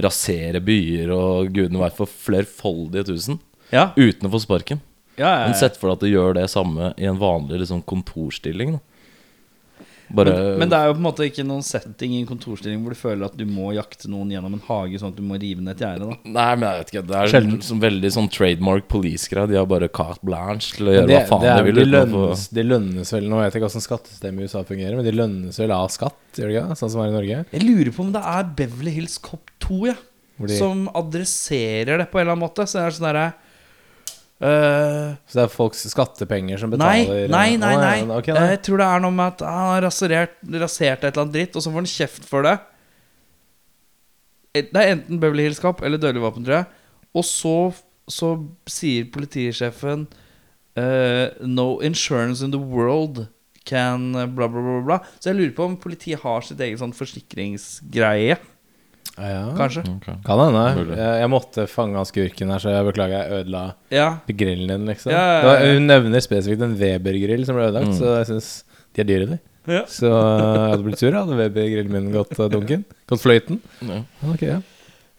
[0.00, 3.40] rasere byer og gudene veit for flerfoldige tusen.
[3.74, 3.90] Ja.
[3.98, 4.80] Uten å få sparken.
[5.18, 5.58] Ja, ja, Men ja.
[5.60, 8.78] sett for deg at du gjør det samme i en vanlig liksom, kontorstilling.
[8.78, 8.80] Da.
[10.16, 12.80] Bare Men, men det er jo på en måte ikke noen setting i en kontorstilling
[12.82, 15.38] hvor du føler at du må jakte noen gjennom en hage, sånn at du må
[15.38, 16.08] rive ned et gjerde.
[16.24, 17.02] Nei, men jeg vet ikke.
[17.10, 17.60] Det er Sjelden.
[17.68, 19.46] sånn veldig sånn trademark police-greie.
[19.52, 21.78] De har bare carte blanche til å gjøre Det, hva faen det er, de vil.
[21.80, 25.06] de, lønnes, de lønnes vel Nå vet jeg ikke hvordan skattesystemet i USA fungerer, men
[25.06, 26.78] de lønnes vel av skatt, gjør de ikke?
[26.82, 27.44] Sånn som er i Norge?
[27.54, 29.94] Jeg lurer på om det er Beverly Hills Cop 2 ja,
[30.40, 32.66] de, som adresserer det på en eller annen måte.
[32.66, 33.28] Så det er sånn derre
[34.40, 37.72] øh, så det er folks skattepenger som Nei, betaler nei, nei.
[37.74, 38.18] Ja, nei.
[38.18, 38.46] ok, nei.
[38.54, 41.56] Jeg tror det er noe med at han har rasert, rasert et eller annet dritt,
[41.56, 42.56] og så får han kjeft for det.
[44.56, 46.70] Det er enten Beverly Hills Cop eller Dødelig våpen, tror jeg.
[47.14, 47.56] Og så,
[48.10, 48.32] så
[48.70, 50.08] sier politisjefen
[50.78, 53.28] uh, No insurance in the world
[53.64, 54.98] can eh, bla, bla, bla, bla.
[55.20, 58.38] Så jeg lurer på om politiet har sitt eget sånn forsikringsgreie,
[59.18, 59.82] Ja, kanskje.
[59.98, 60.14] Okay.
[60.24, 60.94] Kan hende.
[60.96, 63.18] Jeg, jeg måtte fange han skurken her, så jeg beklager.
[63.26, 64.06] Jeg ødela Ja.
[64.28, 65.12] grillen din, liksom.
[65.12, 65.40] Ja, ja, ja.
[65.42, 67.98] Det var, hun nevner spesifikt en Weber-grill som ble ødelagt, Mm.
[67.98, 68.50] så jeg syns
[68.94, 69.38] de er dyre, de.
[69.68, 69.82] Ja.
[69.86, 72.84] Så jeg hadde blitt sur, hadde Weber-grillen min gått uh, dunken.
[73.10, 73.60] Gått fløyten.
[73.84, 74.00] Ja.
[74.32, 74.60] Ok, ja.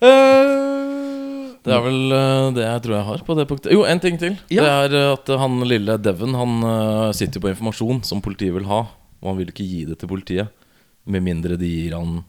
[0.02, 3.72] Eh, Det er vel uh, det jeg tror jeg har på det punktet.
[3.76, 4.34] Jo, en ting til.
[4.50, 4.64] Ja.
[4.64, 8.56] Det er eh, at han lille Devon Han eh, sitter jo på informasjon som politiet
[8.56, 8.80] vil ha.
[9.22, 10.50] Og han vil ikke gi det til politiet
[11.06, 12.24] med mindre de gir han eh,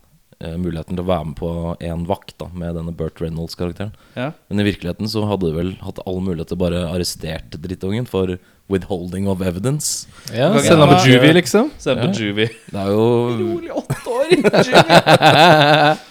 [0.59, 1.51] muligheten til å være med på
[1.81, 3.93] én vakt da med denne Burt Reynolds-karakteren.
[4.19, 4.31] Ja.
[4.51, 8.07] Men i virkeligheten så hadde de vel hatt all mulighet til å bare arrestert drittungen
[8.09, 8.37] for
[8.73, 10.07] withholding of evidence.
[10.33, 11.71] Ja, Sende ham på juvie, liksom.
[11.83, 12.49] Se på Juvie.
[12.73, 14.33] Det er jo Rolig åtte år!
[14.33, 15.97] i juvie.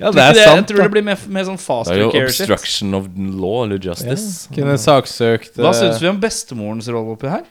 [0.00, 0.68] Ja, det er det, jeg sant.
[0.70, 2.98] tror det blir mer, mer sånn fast Det er jo obstruction shit.
[3.00, 3.08] of
[3.42, 3.90] law eller Ja.
[3.90, 4.46] justice.
[4.54, 7.42] Kunne saksøkt Hva eh, syns vi om bestemorens rolle oppi her?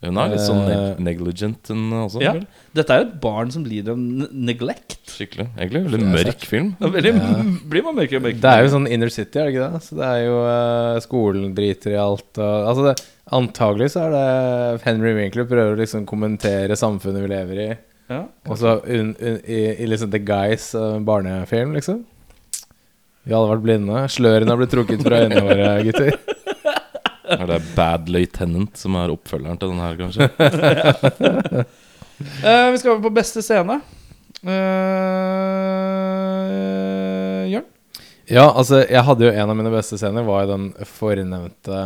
[0.00, 2.22] Hun er litt sånn Eh, neg negligent hun også.
[2.24, 2.32] Ja.
[2.76, 4.96] Dette er jo et barn som lider av neglect.
[5.12, 5.50] Skikkelig.
[5.58, 6.70] Egentlig veldig mørk film.
[6.78, 7.12] Det er Veldig,
[7.68, 8.40] Blir man mørkere og mørkere?
[8.40, 9.82] Det er jo sånn inner city, er det ikke det?
[9.84, 12.94] Så det er jo uh, Skolen driter i alt og Altså, det,
[13.40, 17.68] antagelig så er det Henry Winkler prøver å liksom kommentere samfunnet vi lever i.
[18.10, 18.24] Ja.
[18.48, 19.02] Og så i,
[19.76, 22.00] i liksom The Guys uh, barnefilm, liksom.
[23.20, 24.04] Vi har alle vært blinde.
[24.10, 26.16] Slørene har blitt trukket fra øynene våre, gutter.
[27.30, 30.24] Er det Bad Lieutenant som er oppfølgeren til den her, kanskje?
[32.42, 33.76] uh, vi skal over på beste scene.
[34.40, 34.50] Uh,
[37.50, 37.66] Jørn?
[38.30, 41.78] Ja, altså, jeg hadde jo en av mine beste scener, var jo den fornevnte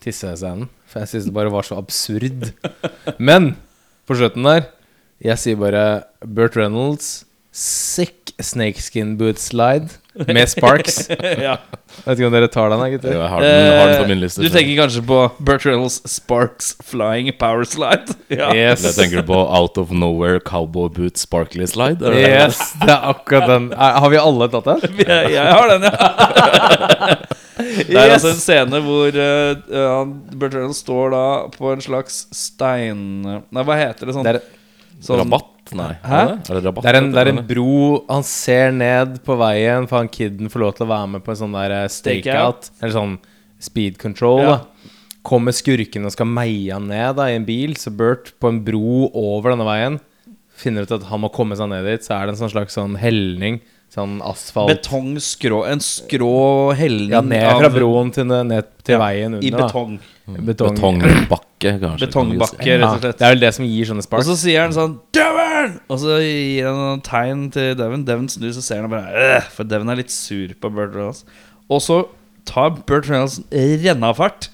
[0.00, 0.68] tissescenen.
[0.88, 2.52] For jeg syns det bare var så absurd.
[3.20, 3.54] Men
[4.08, 4.62] på slutten der,
[5.20, 5.84] jeg sier bare
[6.24, 11.08] Burt Reynolds, sick snakeskin boot slide med sparks.
[11.46, 11.56] ja.
[12.04, 13.12] Vet ikke om dere tar den, gutter?
[13.14, 14.42] Jeg har den, har den på min liste.
[14.42, 18.16] Eh, du tenker kanskje på Burt Reynolds Sparks Flying Power Slide?
[18.30, 18.52] Ja.
[18.54, 18.84] Yes.
[18.86, 21.98] Jeg tenker på Out of Nowhere Cowboy Boot Sparkly Slide.
[21.98, 22.30] Er det det?
[22.30, 23.66] Yes, det er akkurat den.
[23.74, 25.00] Har vi alle tatt den?
[25.02, 27.18] Jeg, jeg har den, ja.
[27.60, 31.24] Det er altså en scene hvor uh, uh, Burt Reynolds står da
[31.56, 33.02] på en slags stein...
[33.26, 34.26] Nei, hva heter det sånn?
[34.26, 34.46] Det er,
[35.04, 35.49] sånn Rabatt?
[35.76, 35.92] Nei.
[36.02, 36.20] Hæ?
[36.20, 36.84] Er det, er det rabatt?
[36.84, 37.74] det er, en, det er en bro
[38.08, 41.34] Han ser ned på veien, for han kiden får lov til å være med på
[41.34, 42.70] en sånn der eh, stakeout.
[42.80, 43.16] Eller sånn
[43.62, 44.42] speed control.
[44.44, 44.56] Ja.
[44.58, 44.96] da
[45.26, 47.76] Kommer skurken og skal meie han ned da i en bil.
[47.76, 49.98] Så Bert, på en bro over denne veien,
[50.60, 52.06] finner ut at han må komme seg ned dit.
[52.06, 53.60] Så er det en sånn slags sånn helning.
[53.90, 54.70] Sånn asfalt.
[54.70, 56.28] Betong, skrå En skrå
[56.78, 59.42] helning Ja, ned fra broen til, ned til Ja, veien under.
[59.42, 59.64] i da.
[59.66, 59.96] betong.
[60.46, 60.76] Betong.
[60.78, 62.06] Betongbakke, kanskje.
[62.06, 63.18] Betongbakke, rett og slett.
[63.18, 64.22] det er vel det som gir sånne spark.
[64.22, 68.04] Og så sier han sånn 'Devon!' Og så gir han noen tegn til Devon.
[68.06, 71.24] Devon snur, så ser han bare For Devon er litt sur på Bert Reynolds.
[71.68, 71.98] Og så
[72.46, 74.50] tar Bert Reynolds rennafart,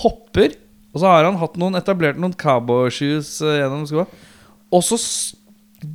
[0.00, 0.56] hopper,
[0.94, 4.06] og så har han hatt noen etablert noen cowboyshoes eh, gjennom skoa.
[4.72, 4.96] Og så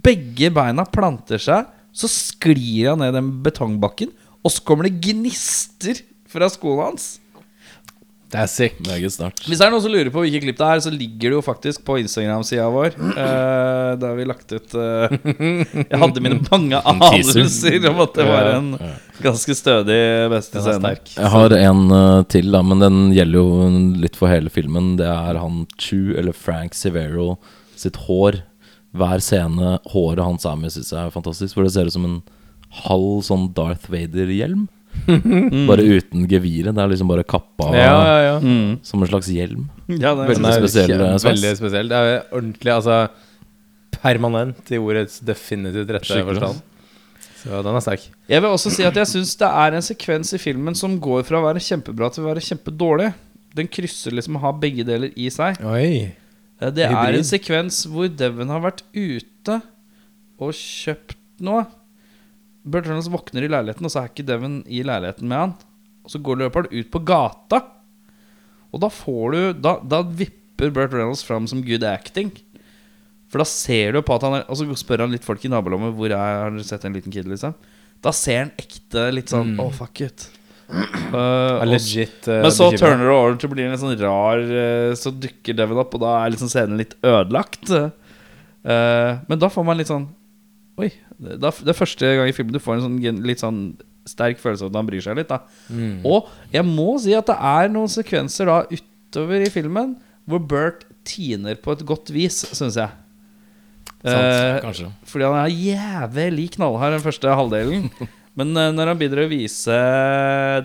[0.05, 6.01] begge beina planter seg, så sklir han ned den betongbakken, og så kommer det gnister
[6.29, 7.11] fra skoene hans.
[8.33, 8.79] Det er sick.
[8.87, 9.43] Meget snart.
[9.45, 11.41] Hvis det er noen som lurer på hvilke klipp det er, så ligger det jo
[11.45, 12.95] faktisk på Instagram-sida vår.
[12.97, 15.13] Eh, der har vi lagt ut eh,
[15.83, 18.71] Jeg hadde mine mange anelser om at det var en
[19.21, 19.99] ganske stødig
[20.33, 20.95] beste scene.
[21.13, 23.69] Jeg har en uh, til, da, men den gjelder jo
[24.01, 24.95] litt for hele filmen.
[24.97, 27.35] Det er han Chu, eller Frank Severo,
[27.77, 28.41] sitt hår.
[28.93, 31.55] Hver scene håret hans er med, syns jeg er fantastisk.
[31.57, 32.19] For det ser ut som en
[32.83, 34.67] halv sånn Darth Vader-hjelm.
[35.69, 36.75] Bare uten geviret.
[36.77, 38.35] Det er liksom bare kappa Ja, ja, ja.
[38.39, 38.75] Mm.
[38.85, 39.63] som en slags hjelm.
[39.89, 41.17] Ja, det Veldig er spesiell, kjem- eh.
[41.25, 41.89] Veldig spesiell.
[41.89, 42.99] Det er ordentlig, altså
[44.03, 46.37] Permanent i ordets definitivt rette Skikkelig.
[46.37, 46.61] forstand.
[47.43, 48.05] Så den er sterk.
[48.31, 51.25] Jeg vil også si at jeg syns det er en sekvens i filmen som går
[51.27, 53.09] fra å være kjempebra til å være kjempedårlig.
[53.57, 55.59] Den krysser liksom å ha begge deler i seg.
[55.65, 56.13] Oi.
[56.61, 57.17] Eh, Det er Hybrid.
[57.19, 59.61] en sekvens hvor Devon har vært ute
[60.39, 61.65] og kjøpt noe.
[62.65, 65.53] Burt Reynolds våkner i leiligheten, og så er ikke Devon i leiligheten med han.
[66.03, 67.59] Og så går løperen ut på gata.
[68.73, 72.31] Og da får du Da, da vipper Burt Reynolds fram som good acting.
[73.29, 75.49] For da ser du på at han er Og så spør han litt folk i
[75.49, 77.55] nabolommet Hvor er, har dere sett en liten kid, liksom.
[78.03, 80.27] Da ser han ekte litt sånn Å, fuck it.
[80.73, 82.79] Uh, legit uh, men så bekymret.
[82.81, 85.93] turner det over til å bli en litt sånn rar eh, Så dukker Devon opp,
[85.93, 87.69] og da er liksom scenen litt ødelagt.
[87.69, 90.07] Eh, men da får man litt sånn
[90.81, 90.87] Oi.
[91.19, 93.59] Da, det er første gang i filmen du får en sånn litt sånn
[94.09, 95.29] sterk følelse av at han bryr seg litt.
[95.29, 96.01] da Mm.
[96.07, 99.93] Og jeg må si at det er noen sekvenser da utover i filmen
[100.25, 102.89] hvor Bert tiner på et godt vis, syns jeg.
[104.03, 104.89] Eh, kanskje.
[105.07, 107.87] fordi han er jævlig knallhard den første halvdelen.
[108.39, 109.77] Men eh, når han begynner å vise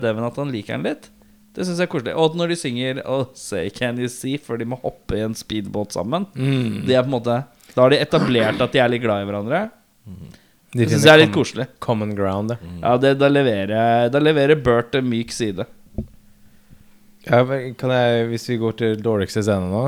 [0.01, 1.09] Devon at han liker han litt,
[1.55, 2.13] det syns jeg er koselig.
[2.17, 5.35] Og når de synger oh, 'Say Can You See' før de må hoppe i en
[5.37, 6.27] speedbåt sammen.
[6.37, 6.85] Mm.
[6.87, 7.39] Det er på en måte
[7.73, 9.63] Da har de etablert at de er litt glad i hverandre.
[10.05, 11.65] De Det syns jeg er litt koselig.
[11.81, 12.59] Common ground, det.
[12.81, 15.65] Ja, det, Da leverer Da leverer Bert en myk side.
[17.25, 17.43] Ja,
[17.77, 19.83] kan jeg, hvis vi går til dårligste scene nå,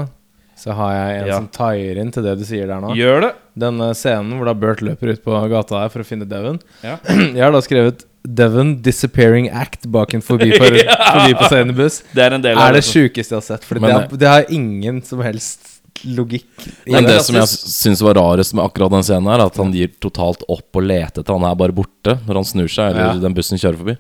[0.58, 1.36] så har jeg en Ja.
[1.40, 2.94] som tier inn til det du sier der nå.
[2.96, 3.32] Gjør det!
[3.58, 6.60] Denne scenen hvor da Bert løper ut på gata her for å finne Devon.
[6.84, 6.98] Ja.
[7.08, 12.22] Jeg har da skrevet 'Devon disappearing act bak en forbi, for, forbi på buss Det
[12.22, 12.92] er en del av Er det det.
[12.94, 13.64] sjukeste jeg har sett.
[13.66, 15.68] For det, er- det har ingen som helst
[16.06, 16.46] logikk
[16.88, 17.16] Men det.
[17.18, 19.90] det som jeg syns var rarest med akkurat den scenen, her er at han gir
[20.00, 23.20] totalt opp og leter etter Han er bare borte når han snur seg, eller Ja.
[23.22, 23.98] den bussen kjører forbi.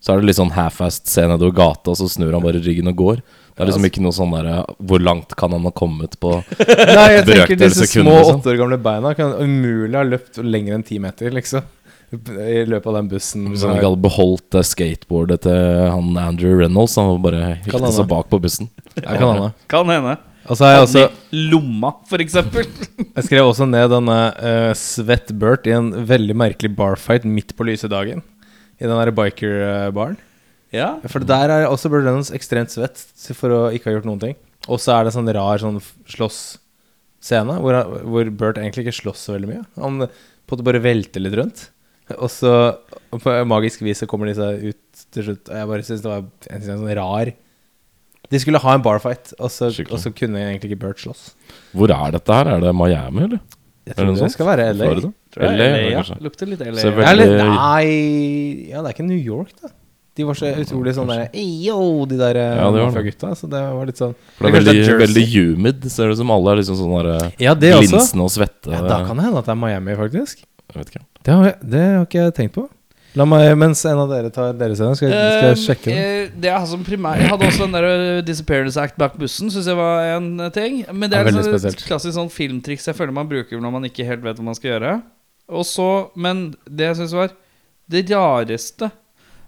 [0.00, 2.86] Så er det litt sånn half-assed se nedover gata, og så snur han bare ryggen
[2.88, 3.22] og går.
[3.56, 6.34] Det er liksom ikke noe sånn derre Hvor langt kan han ha kommet på
[6.98, 8.42] Nei, jeg tenker disse små liksom.
[8.42, 11.64] åtte år gamle beina kan umulig ha løpt lenger enn ti meter, liksom.
[12.12, 13.48] I løpet av den bussen.
[13.50, 18.06] Hvis han ikke hadde beholdt skateboardet til han Andrew Reynolds, han var bare Kan seg
[18.12, 18.70] bak på bussen.
[18.94, 19.50] Ja, kan hende.
[19.72, 20.14] Kan hende.
[20.46, 21.04] Og så har jeg også
[21.50, 22.68] lomma, for eksempel.
[23.16, 27.66] Jeg skrev også ned denne uh, Svett Burt i en veldig merkelig barfight midt på
[27.66, 28.22] lyse dagen.
[28.78, 30.18] I den derre biker-baren.
[30.74, 30.88] Ja.
[31.12, 32.98] For der er også Burt Reynolds ekstremt svett
[33.38, 34.36] for å ikke ha gjort noen ting.
[34.66, 35.78] Og så er det sånn rar sånn
[36.10, 39.64] slåss-scene hvor, hvor Burt egentlig ikke slåss så veldig mye.
[39.80, 41.64] Han på en måte bare velter litt rundt.
[42.16, 42.52] Og så
[43.10, 45.50] på magisk vis så kommer de seg ut til slutt.
[45.50, 47.32] Og jeg bare syns det var en sånn rar
[48.30, 51.28] De skulle ha en barfight, og så, og så kunne egentlig ikke Burt slåss.
[51.74, 52.50] Hvor er dette her?
[52.56, 53.42] Er det Miami, eller?
[53.86, 54.86] Jeg tror det det skal være LA.
[54.90, 55.10] Florida?
[55.36, 56.00] LA, LA, ja.
[56.24, 56.90] Lukter litt LA.
[56.96, 59.70] Veldig- nei Ja, det er ikke New York, da.
[60.16, 63.02] De var så utrolig sånn der Yo, de der Ja, det var det.
[63.10, 63.34] gutta.
[63.36, 65.90] Så det var litt sånn For det er veldig, veldig humid.
[65.92, 68.72] Ser det ut som alle er liksom sånn der Ja, glinsende og svette.
[68.72, 70.40] Ja, da kan det hende at det er Miami, faktisk.
[70.72, 71.04] Jeg vet ikke.
[71.26, 72.66] Det har, jeg, det har ikke jeg tenkt på.
[73.16, 75.96] La meg, Mens en av dere tar deres scene, skal, skal jeg sjekke det.
[75.96, 79.14] Eh, det jeg, har som primær, jeg hadde også den der eh, Disappearance Act bak
[79.20, 80.82] bussen, syns jeg var en eh, ting.
[80.92, 81.86] Men det er veldig liksom et spesielt.
[81.88, 84.74] klassisk sånn filmtriks jeg føler man bruker når man ikke helt vet hva man skal
[84.74, 84.92] gjøre.
[85.48, 87.32] Og så, Men det jeg syns var
[87.88, 88.90] det rareste,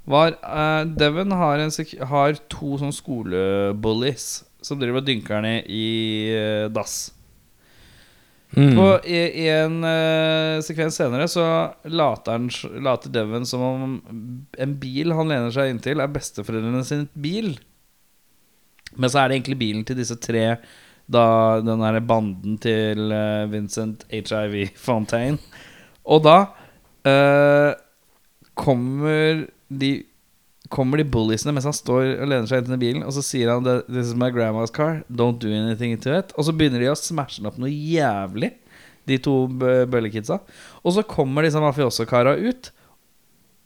[0.08, 1.62] var uh, Devon har,
[2.10, 4.28] har to sånn skolebullies
[4.64, 5.86] som driver og dynker ned i
[6.32, 7.10] uh, dass.
[8.56, 8.72] Mm.
[8.78, 11.44] På, i, I en uh, sekvens senere så
[11.84, 12.48] later, han,
[12.84, 13.96] later Devon som om
[14.56, 17.54] en bil han lener seg inntil, er besteforeldrene sin bil.
[18.96, 20.46] Men så er det egentlig bilen til disse tre,
[21.08, 21.24] da
[21.64, 23.12] den derre banden til
[23.52, 25.38] Vincent HIV Fontaine.
[26.08, 26.38] Og da
[27.08, 27.72] eh,
[28.58, 30.04] kommer de
[30.68, 33.48] Kommer de bulliesene mens han står og lener seg inntil i bilen, og så sier
[33.48, 34.98] han This is my grandma's car.
[35.08, 36.34] Don't do anything to it.
[36.36, 38.50] Og så begynner de å smashe den opp noe jævlig,
[39.08, 40.36] de to bø- bøllekidsa.
[40.84, 42.68] Og så kommer disse mafioso-kara ut,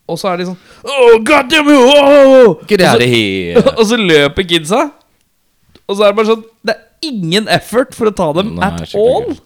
[0.06, 1.80] og så er de sånn Oh, god damn you!
[1.82, 2.60] Oh!
[2.70, 3.64] Get Og out så- of here!
[3.78, 4.82] og så løper kidsa.
[5.88, 8.68] Og så er det bare sånn Det er ingen effort for å ta dem Nei,
[8.78, 9.32] at all.
[9.32, 9.40] all.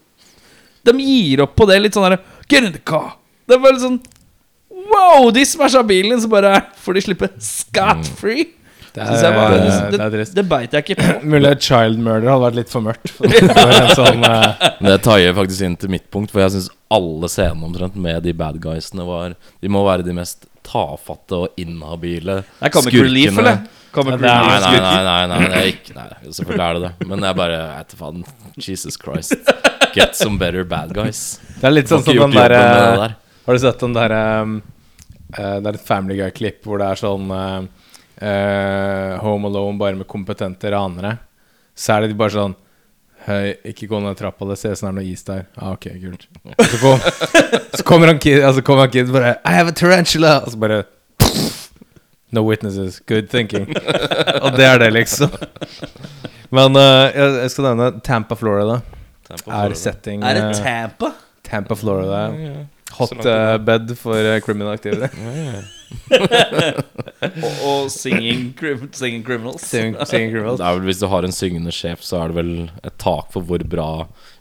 [0.85, 3.15] De gir opp på det litt sånn derre Get in the car.
[3.49, 3.97] Det er bare sånn
[4.87, 8.47] Wow, de smasha bilen, så bare får de slippe scot-free.
[8.97, 9.57] Det er, jeg det,
[9.93, 11.09] det, det er det beit jeg ikke på.
[11.35, 13.11] Mulig child murder hadde vært litt for mørkt.
[13.13, 14.63] For, sånn, uh...
[14.81, 18.23] Det tar jeg faktisk inn til mitt punkt, for jeg syns alle scenene omtrent med
[18.25, 23.03] de bad guysene var De må være de mest tafatte og inhabile det kommer ikke
[23.05, 23.53] relief, skurkene.
[23.53, 23.75] eller?
[23.97, 26.81] Nei, det er- Nei, nei, nei, nei, nei, det er ikke, nei selvfølgelig er det
[26.87, 27.07] det.
[27.11, 28.25] Men jeg bare jeg vet faen.
[28.67, 29.53] Jesus Christ.
[29.95, 31.21] Get some better bad guys.
[31.59, 33.15] det er litt sånn som den der, jobben med eh, der.
[33.47, 34.57] Har du sett den der um,
[35.35, 37.65] eh, Det er et Family Guy-klipp hvor det er sånn uh,
[38.21, 41.17] eh, Home Alone bare med kompetente ranere.
[41.77, 42.57] Så er det de bare sånn
[43.27, 45.41] Hei, ikke gå ned trappa, det ser ut som det er noe is der.
[45.59, 46.21] Ah, ok, kult.
[46.61, 47.01] Så, kom,
[47.75, 50.37] så kommer han kid, altså kommer han kid bare I have a tarantula!
[50.45, 50.85] Og så bare
[52.31, 53.01] No witnesses.
[53.07, 53.67] Good thinking.
[54.43, 55.31] Og det er det, liksom.
[56.51, 58.81] Men uh, jeg, jeg skal nevne Tampa, Florida.
[59.27, 61.11] Er setting Er det Tampa?
[61.43, 62.27] Tampa, Florida.
[62.31, 65.09] Så Hot langt eh, bed for uh, criminal activity.
[67.17, 69.63] Og, og singing, crim, singing criminals.
[69.63, 70.59] Sing, singing criminals.
[70.59, 72.51] Det er vel Hvis du har en syngende sjef, så er det vel
[72.83, 73.87] et tak for hvor bra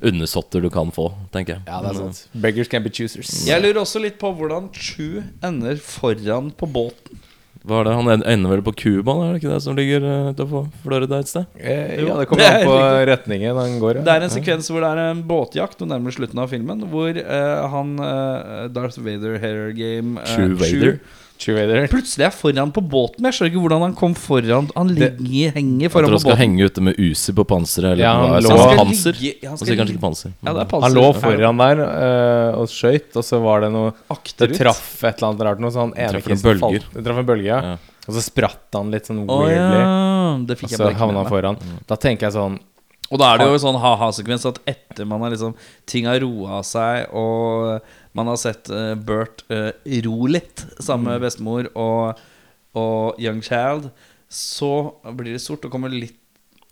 [0.04, 1.62] undersåtter du kan få, tenker jeg.
[1.68, 2.24] Ja, det er sant.
[2.35, 3.30] Beggars can be choosers.
[3.46, 7.22] Jeg lurer også litt på hvordan Chu ender foran på båten.
[7.66, 7.96] Hva er det?
[7.98, 11.29] Han ender vel på Cuba, er det ikke det som ligger utafor utenfor Florida et
[11.31, 11.44] sted?
[11.59, 12.79] Eh, ja, det kommer an på
[13.11, 13.96] retningen han går.
[13.96, 14.02] ja.
[14.07, 17.11] Det er en sekvens hvor det er en båtjakt, og nærmere slutten av filmen, hvor
[17.11, 20.98] eh, han eh, Darth Vader Hair Game eh, True Vader.
[21.38, 21.87] Cheerleader.
[21.92, 23.25] Plutselig er foran på båten.
[23.29, 24.70] Jeg skjønner ikke hvordan han kom foran.
[24.77, 27.92] Han Det- ligger, henger Jeg tror han skal henge ute med Uzi på panseret.
[27.92, 29.12] Eller Ja, han lå- Han Han panser.
[29.12, 30.33] ligge- han Han skal kanskje ligge- ikke panser.
[30.44, 30.83] Ja, det er panser.
[30.83, 34.57] Han lå foran der eh, og skøyt, og så var det noe Det Akterut.
[34.59, 35.61] traff et eller annet rart.
[35.61, 36.59] Noe sånn ene Traff bølger.
[36.61, 37.61] falt- Det traff en bølge, ja.
[37.61, 37.77] Ja.
[38.09, 39.81] Og så spratt han litt sånn Å weirdly.
[39.83, 41.33] ja, det Og fikk jeg så bare ikke havna med han meg.
[41.33, 41.57] foran.
[41.88, 42.59] Da tenker jeg sånn
[43.12, 45.54] Og da er det jo en sånn ha-ha-sekvens at etter man har liksom
[45.88, 47.84] ting har roa seg, og
[48.16, 49.70] man har sett uh, Bert uh,
[50.06, 52.22] ro litt sammen med bestemor og,
[52.76, 53.90] og Young Child,
[54.32, 54.72] så
[55.14, 56.18] blir det sort og kommer litt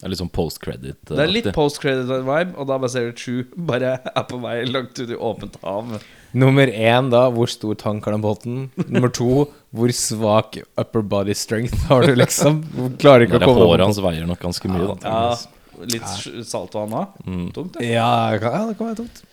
[0.01, 0.99] Det er litt sånn post-credit.
[1.07, 5.17] Det er litt post-credit-vibe, og da baserer True bare er på vei langt ut i
[5.17, 5.95] åpent hav.
[6.35, 8.57] Nummer én, da, hvor stor tank har den båten?
[8.89, 12.65] Nummer to, hvor svak upper body strength har du, liksom?
[12.99, 14.97] Klarer ikke Det å komme håret hans veier nok ganske mye, da.
[15.07, 15.55] Ja,
[15.91, 17.15] Litt saltvann òg.
[17.27, 17.47] Mm.
[17.57, 17.89] Tungt, det.
[17.93, 19.23] Ja, det kan, ja, det kan være tungt.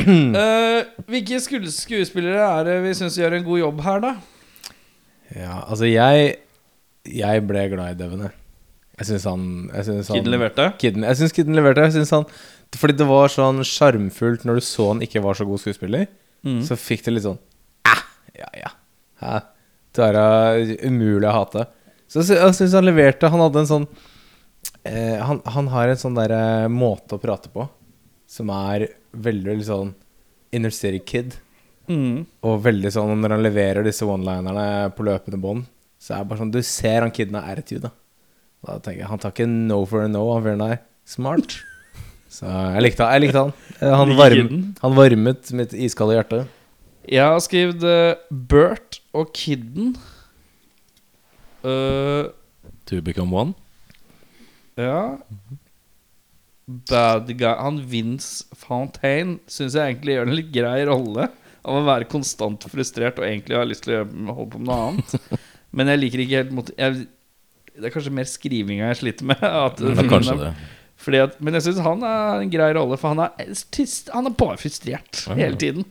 [0.00, 4.12] Eh, hvilke skues- skuespillere er det vi syns gjør en god jobb her, da?
[5.36, 6.38] Ja, altså jeg
[7.06, 8.32] Jeg ble glad i Devon, jeg.
[9.00, 10.66] Jeg syns han jeg synes han, Kidden leverte.
[10.80, 11.84] Kidden, jeg syns Kidden leverte.
[11.84, 12.24] Jeg synes han
[12.76, 16.06] Fordi det var sånn sjarmfullt når du så han ikke var så god skuespiller.
[16.46, 16.62] Mm.
[16.64, 17.38] Så fikk det litt sånn
[17.88, 18.02] Æh,
[18.40, 18.70] ja ja.
[19.20, 19.40] Hæ?
[19.92, 20.24] Tara
[20.86, 21.66] umulig å hate.
[22.08, 23.28] Så jeg sy- jeg syns han leverte.
[23.28, 23.86] Han hadde en sånn
[24.84, 27.66] eh, han, han har en sånn der eh, måte å prate på
[28.30, 29.88] som er veldig, veldig sånn
[30.54, 31.34] Inner City Kid.
[31.90, 32.22] Mm.
[32.46, 35.64] Og veldig sånn når han leverer disse one-linerne på løpende bånd,
[36.00, 37.96] så er det bare sånn Du ser han kiden har attitude, da.
[38.66, 40.78] Da tenker jeg Han tar ikke no for a no, han fyren der.
[41.08, 41.56] Smart.
[42.30, 43.52] Så jeg likte, han- jeg likte han.
[43.80, 44.50] Eh, Han, varm,
[44.84, 46.40] han varmet mitt iskalde hjerte.
[47.10, 49.96] Jeg har skrevet uh, Bert og Kidden.
[51.64, 52.30] Uh,
[52.86, 53.54] To become one.
[54.80, 55.02] Ja
[56.90, 61.26] Bad guy Han Vince Fontaine syns jeg egentlig gjør en litt grei rolle.
[61.60, 64.04] Av å være konstant frustrert og egentlig ha lyst til å
[64.36, 65.40] holde på med noe annet.
[65.76, 67.04] Men jeg liker ikke helt mot jeg,
[67.74, 69.42] Det er kanskje mer skrivinga jeg sliter med.
[69.42, 70.52] At, Ja, kanskje det.
[71.24, 74.34] At, men jeg syns han er en grei rolle, for han er, tyst, han er
[74.36, 75.86] bare frustrert hele tiden.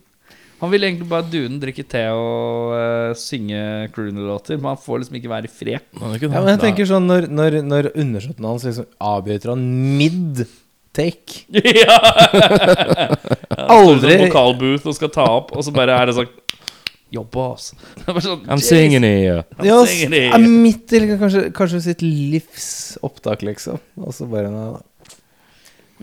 [0.60, 3.60] Han vil egentlig bare dune, drikke te og uh, synge
[3.94, 5.86] crooner-låter, men han får liksom ikke være i fred.
[5.96, 9.62] Ja, men jeg tenker sånn når, når, når undersåtten hans liksom avbryter han
[9.96, 11.46] mid-take
[11.80, 11.96] ja!
[13.70, 16.30] Aldri- Sånn vokalbooth og skal ta opp, og så bare er det sånn
[17.10, 17.74] Jobba, altså.
[18.22, 19.40] Sånn, I'm singing here.
[19.58, 19.78] I'm Ja,
[20.12, 20.20] det.
[20.30, 22.68] er midt i liksom, kanskje, kanskje sitt livs
[23.02, 23.80] opptak, liksom.
[23.98, 25.16] Og så bare nei, da.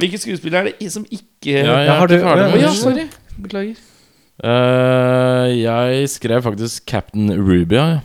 [0.04, 3.06] Hvilke skuespillere er det som ikke Ja, jeg Ja, har du- ferdig ja, ja, sorry.
[3.39, 3.80] Beklager.
[4.43, 7.88] Eh, jeg skrev faktisk Captain Rubia.
[7.97, 8.00] ja.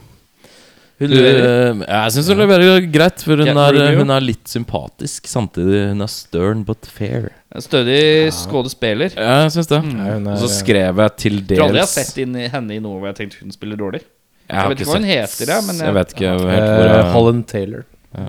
[1.02, 1.72] Hun leverer.
[1.72, 5.26] Eh, jeg syns hun leverer greit, for hun er, hun er litt sympatisk.
[5.26, 7.32] Samtidig hun er stern but fair.
[7.50, 9.10] En Stødig skuespiller.
[9.16, 9.80] Ja, jeg syns det.
[9.82, 10.28] Mm.
[10.30, 12.78] Og så skrev jeg til Jeg tror aldri jeg har sett inn i henne i
[12.84, 14.04] noe hvor jeg har tenkt hun spiller dårlig.
[14.46, 16.86] Jeg, jeg vet ikke hva hun heter, ja, men jeg, jeg- vet ikke helt hvor
[16.86, 17.84] eh, jeg Holland Taylor.
[18.14, 18.28] Ja.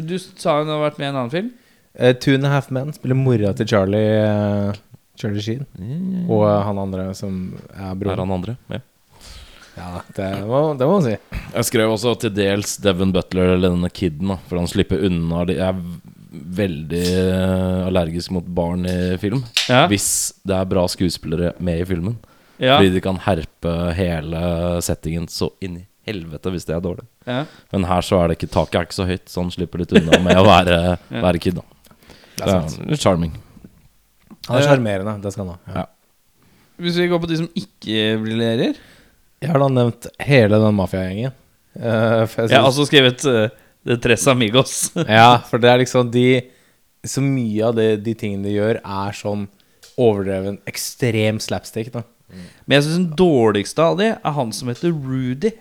[0.00, 1.50] Du sa hun har vært med i en annen film?
[2.00, 4.78] Uh, Two and a Half Men spiller mora til Charlie eh,
[5.20, 5.66] Charlie Sheen.
[6.28, 7.36] Og eh, han andre som
[7.74, 8.56] er Er han andre?
[8.72, 8.80] Ja.
[9.80, 11.12] Ja, det må, det må man si.
[11.54, 15.44] Jeg skrev også til dels Devon Butler eller denne kiden, da, for han slipper unna
[15.48, 15.78] Jeg er
[16.60, 19.44] veldig eh, allergisk mot barn i film.
[19.70, 19.84] Ja.
[19.90, 20.08] Hvis
[20.46, 22.18] det er bra skuespillere med i filmen.
[22.60, 22.76] Ja.
[22.76, 24.42] Fordi de kan herpe hele
[24.84, 27.06] settingen så inn i helvete hvis det er dårlig.
[27.28, 27.44] ja.
[27.72, 29.92] Men her så er det ikke taket er ikke så høyt, så han slipper litt
[29.96, 30.76] unna med å være,
[31.14, 31.22] Ja.
[31.24, 31.60] være kid.
[31.60, 31.64] da
[32.36, 33.32] Det er Det er charming.
[34.48, 35.16] Han er sjarmerende.
[35.22, 35.74] Det skal han ha.
[35.80, 35.86] Ja.
[36.80, 38.78] Hvis vi går på de som ikke briljerer
[39.42, 41.34] Jeg har da nevnt hele den mafiagjengen.
[41.76, 43.52] Uh, Jeg har også skrevet uh,
[43.86, 44.90] The Tres Amigos.
[45.06, 46.42] Ja, for det er liksom de
[47.06, 49.46] Så mye av det, de tingene de gjør, er sånn
[50.00, 51.92] overdreven, ekstrem slapstick.
[51.92, 52.02] da
[52.64, 55.52] Men jeg syns den dårligste av de er han som heter Rudy.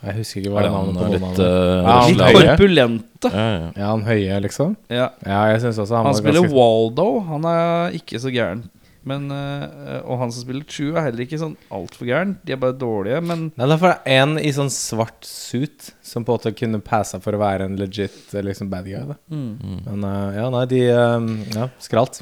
[0.00, 1.46] Jeg husker ikke hva det navnet på litt uh,
[1.84, 3.30] Ja, han Litt korpulente.
[3.34, 3.70] ja, ja.
[3.76, 4.76] Ja, han høye, liksom?
[4.88, 5.08] Ja.
[5.26, 7.08] Ja, jeg synes også han, Han var spiller ganske Waldo.
[7.28, 8.62] Han er ikke så gæren.
[9.10, 12.34] Men, uh, og han som spiller True, er heller ikke sånn altfor gæren.
[12.44, 16.24] De er bare dårlige, men Nei, det er det en i sånn svart suit som
[16.24, 19.00] på en måte kunne passa for å være en legit eh, liksom bad guy.
[19.08, 19.16] Da.
[19.32, 19.78] mm.
[19.86, 22.20] Men uh, ja, nei, de Ja, skralt.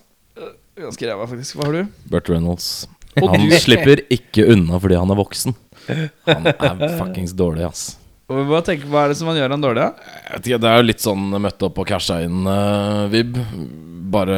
[0.79, 1.59] ganske ræva, faktisk.
[1.59, 1.97] Hva har du?
[2.11, 2.87] Burt Reynolds.
[3.19, 5.55] Og Han du- slipper ikke unna fordi han er voksen.
[6.29, 7.89] Han er fuckings dårlig, ass.
[8.29, 10.01] Hva, tenker, hva er det som han gjør han dårlig av?
[10.05, 13.39] Jeg vet ikke, Det er jo litt sånn møtte opp og casha inn-vib.
[14.13, 14.37] Bare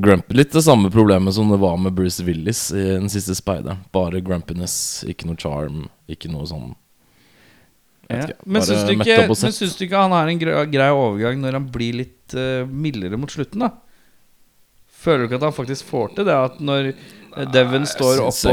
[0.00, 3.80] grump Litt det samme problemet som det var med Bruce Willis i den siste speideren.
[3.96, 4.74] Bare grumpiness,
[5.08, 6.70] ikke noe charm, ikke noe sånn
[8.10, 8.26] Ja.
[8.26, 11.40] Vet ikke, Men syns du, ikke, men syns du ikke han har en grei, overgang
[11.40, 13.72] når han blir litt uh, mildere mot slutten, da?
[15.00, 16.36] Føler du ikke at han faktisk får til det?
[16.36, 17.04] At når eh,
[17.54, 18.52] Devon står oppå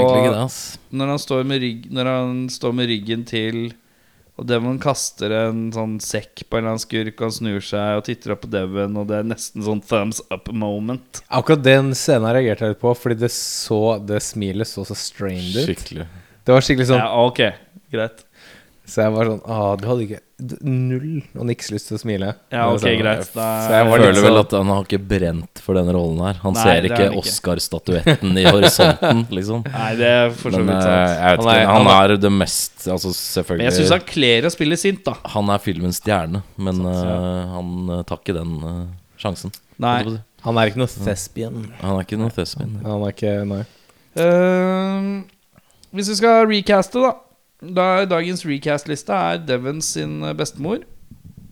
[0.89, 3.61] når, han står med rygg, når han står med ryggen til
[4.37, 7.97] og Devon kaster en sånn sekk på en eller annen skurk, og han snur seg
[7.97, 11.23] og titter opp på Devon, og det er nesten sånn thumbs up moment.
[11.33, 15.57] Akkurat den scenen reagerte jeg litt på, fordi det så Det smilet så så strained
[15.57, 15.65] ut.
[15.65, 16.05] Skikkelig.
[16.45, 17.41] Det var skikkelig sånn Ja, ok,
[17.93, 18.21] greit.
[18.87, 20.21] Så jeg var sånn Å, Du hadde ikke
[20.61, 22.27] null og niks lyst til å smile.
[22.53, 23.23] Ja, ok, sånn, greit.
[23.25, 26.33] Så Da, jeg føler vel sånn- at han har ikke brent for den rollen her.
[26.43, 27.21] Han Nei, ser er ikke ikke.
[27.23, 29.63] Oscar-statuetten i horisonten, liksom.
[29.65, 31.41] Nei, det er for så vidt eh, sant.
[31.41, 34.77] Han er- han er det mest Altså Men jeg syns selvfølgelig han kler å spille
[34.77, 35.15] sint, da.
[35.33, 38.85] Han er filmens stjerne, men Sant, uh, han eh, tar ikke den uh,
[39.17, 39.51] sjansen.
[39.81, 40.03] Nei.
[40.45, 41.63] Han er ikke noe thespian.
[41.81, 42.77] Han er ikke noe thespian.
[42.85, 43.63] Han er ikke Nei.
[44.17, 45.23] Uh,
[45.93, 47.15] hvis vi skal recaste, da.
[47.61, 50.83] Da dagens recast-liste er Devons sin eh, bestemor.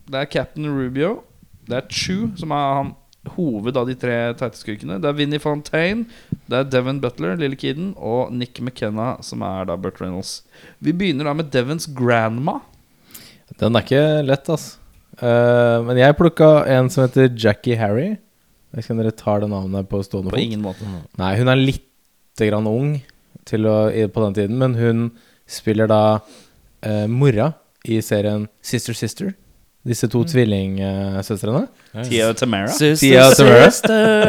[0.06, 1.24] Det er Captain Rubio.
[1.66, 2.94] Det er Chew, som er han
[3.34, 5.00] hoved av de tre teite skurkene.
[5.02, 6.06] Det er Vinnie Fontaine,
[6.46, 10.44] det er Devon Butler, lille kiden, og Nick McKenna, som er da Burt Reynolds.
[10.78, 12.60] Vi begynner da med Devons grandma.
[13.58, 14.78] Den er ikke lett, altså.
[15.16, 18.10] Uh, men jeg plukka en som heter Jackie Harry.
[18.14, 20.44] Jeg vet ikke om dere tar det navnet på stående På fot.
[20.44, 20.88] ingen måte.
[21.18, 22.98] Nei, hun er litt grann ung
[23.48, 23.78] til å,
[24.12, 25.06] på den tiden, men hun
[25.48, 26.02] spiller da
[26.82, 27.52] eh, mora
[27.86, 29.34] i serien Sister Sister.
[29.86, 31.68] Disse to tvillingsøstrene.
[32.08, 32.72] Tia og Tamara.
[32.74, 33.68] Tia og Tamara.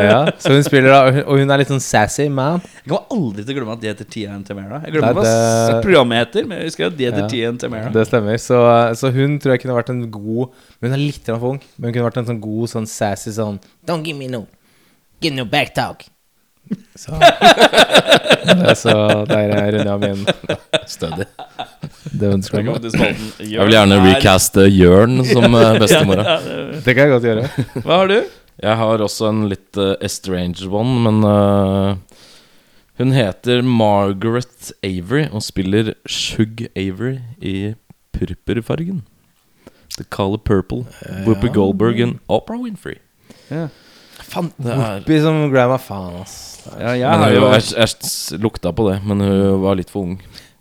[0.05, 2.61] Ja, så hun spiller da, og hun er litt sånn sassy man.
[2.83, 4.83] Jeg kommer aldri til å glemme at de heter Tia og Tamara.
[4.85, 7.31] Jeg glemmer Nei, hva programmet heter, men jeg husker at de heter Ja.
[7.33, 7.89] Tia og Tamara.
[7.95, 8.37] Det stemmer.
[8.43, 8.61] Så,
[9.01, 10.53] så hun tror jeg kunne vært en god
[10.85, 13.57] Hun er litt for ung, men hun kunne vært en sånn god sånn sassy sånn
[13.89, 14.45] Don't give me no
[15.25, 16.05] Give no backtalk.
[16.97, 18.93] Så, det, så
[19.29, 20.23] der runder av min
[20.89, 21.27] Stødig.
[22.17, 23.21] Det ønsker jeg meg.
[23.43, 26.25] Jeg vil gjerne er- recaste Jørn som eh, bestemora.
[26.25, 27.49] Ja, ja, Det kan jeg godt gjøre.
[27.85, 28.17] Hva har du?
[28.65, 32.23] Jeg har også en litt uh, estranged one, men uh,
[32.97, 37.75] hun heter Margaret Avery og spiller Shug Avery i
[38.17, 39.03] purpurfargen.
[39.99, 40.87] The Color Purple.
[41.27, 42.97] Whoopi Goldberg og Oprah Winfrey.
[43.53, 43.67] Ja.
[44.27, 46.37] Faen, er- som grandma faen, ass.
[46.81, 50.17] Ja, jeg har jo jeg, jeg lukta på det, men hun var litt for ung.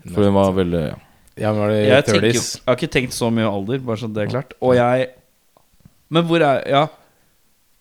[0.06, 0.98] For hun var veldig ja.
[1.36, 4.08] Ja, men var det jeg, tenker, jeg har ikke tenkt så mye alder, bare så
[4.08, 4.54] det er klart.
[4.64, 5.10] Og jeg
[6.14, 6.88] Men hvor er Ja.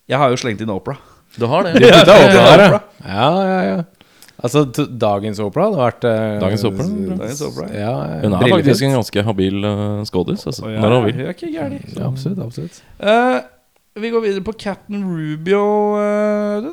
[0.08, 0.98] Jeg har jo slengt inn Opera.
[1.38, 1.80] Du har det?
[1.80, 2.80] Ja, her, ja.
[3.04, 3.76] Ja, ja, ja.
[4.44, 6.86] Altså, t dagens Opera hadde vært uh, Dagens Opera.
[7.22, 7.68] Dagens Opera.
[7.72, 8.18] Ja, ja.
[8.26, 10.44] Hun er faktisk en ganske habil uh, skådis.
[10.50, 11.14] Altså, når hun vil.
[11.16, 11.78] hun er ikke gæren.
[12.04, 12.80] Absolutt, absolutt.
[13.00, 13.38] Eh,
[13.94, 15.64] vi går videre på Captain Rubio.
[15.98, 16.72] Uh.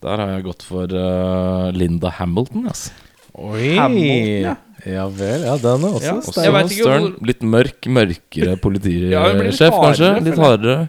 [0.00, 2.66] Der har jeg gått for uh, Linda Hamilton.
[2.72, 2.92] Altså.
[3.36, 3.76] Oi!
[3.76, 4.56] Hamilton, ja.
[4.88, 5.44] Ja vel.
[5.44, 10.12] Ja, den er også Ja, Stern, hvor- Litt mørk, mørkere Ja, litt politisjef, kanskje.
[10.24, 10.88] Litt hardere.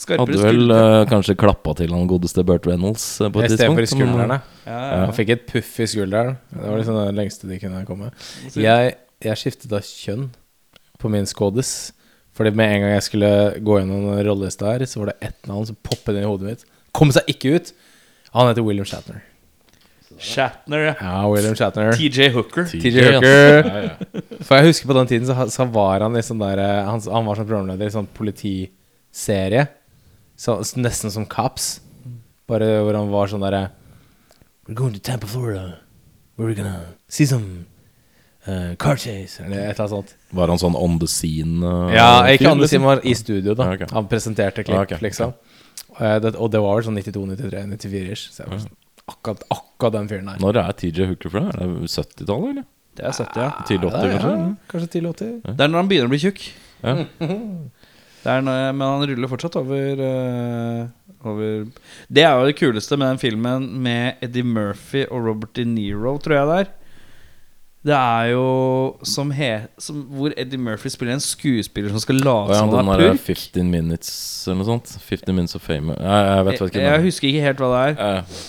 [0.00, 3.84] Skarpere Hadde vel uh, kanskje klappa til han godeste Burt Reynolds uh, på et Istedenfor
[3.84, 4.04] i tidspunkt.
[4.06, 4.38] men, skuldrene.
[4.64, 5.00] Ja, ja.
[5.04, 6.38] Han fikk et puff i skulderen.
[6.54, 8.08] Det var liksom det lengste de kunne komme.
[8.56, 8.94] Jeg,
[9.24, 10.30] jeg skiftet da kjønn
[11.00, 11.92] på min skådis.
[12.40, 13.30] Fordi med en gang jeg skulle
[13.60, 16.46] gå gjennom en rolleliste her, så var det ett navn som poppet inn i hodet
[16.46, 16.62] mitt.
[16.96, 17.74] Kom seg ikke ut!
[18.32, 19.18] Han heter William Shatner.
[20.16, 20.94] Shatner, ja.
[21.04, 21.92] Ja, William Shatner.
[21.92, 22.64] TJ Hooker.
[22.64, 23.04] TJ.
[23.10, 23.68] Hooker.
[23.68, 24.22] Ja, ja.
[24.40, 27.28] For jeg husker på den tiden så, så var han liksom der eh, Han, han
[27.28, 29.66] var som programleder i sånn politiserie.
[30.40, 31.74] Så, nesten som Cops.
[32.48, 33.66] Bare hvor han var sånn derre
[34.64, 35.76] We're going to Tampa, Florida.
[36.40, 37.66] We're gonna see some
[38.48, 39.42] uh, car chase.
[39.44, 40.14] Eller et eller annet sånt.
[40.32, 41.60] Var han sånn on the scene?
[41.64, 43.70] uh, Ja, ikke on the scene, siden var i studio, da.
[43.70, 43.90] Ja, okay.
[43.92, 44.98] Han presenterte klipp, Ja, okay.
[45.04, 45.34] liksom.
[46.00, 48.26] Eh, det, og det var vel sånn 92, 93, 94-ish.
[48.32, 48.76] Så jeg var sånn,
[49.10, 50.38] akkurat, akkurat den fyren der.
[50.40, 51.42] Når er TJ Hooker fra?
[51.50, 52.68] Er det 70-tallet, eller?
[52.96, 53.50] Det er 70, ja.
[53.68, 54.30] Tidlig 80, Ja, kanskje?
[54.30, 55.34] ja, kanskje tidlig 80.
[55.56, 56.40] Det er når han begynner å bli tjukk.
[56.82, 56.96] Ja.
[58.20, 61.62] Det er når, men han ruller fortsatt over, eh, over
[62.12, 66.18] Det er jo det kuleste med den filmen med Eddie Murphy og Robert De Niro,
[66.20, 66.68] tror jeg det er.
[67.80, 68.40] Det er jo
[69.08, 69.48] som, he,
[69.80, 73.22] som hvor Eddie Murphy spiller en skuespiller som skal late som han er purk.
[73.24, 74.10] 15 minutes
[74.44, 74.90] eller noe sånt.
[75.00, 75.94] 15 minutes of fame.
[75.96, 78.02] Jeg, jeg vet Jeg, ikke jeg husker ikke helt hva det er.
[78.20, 78.42] Eh,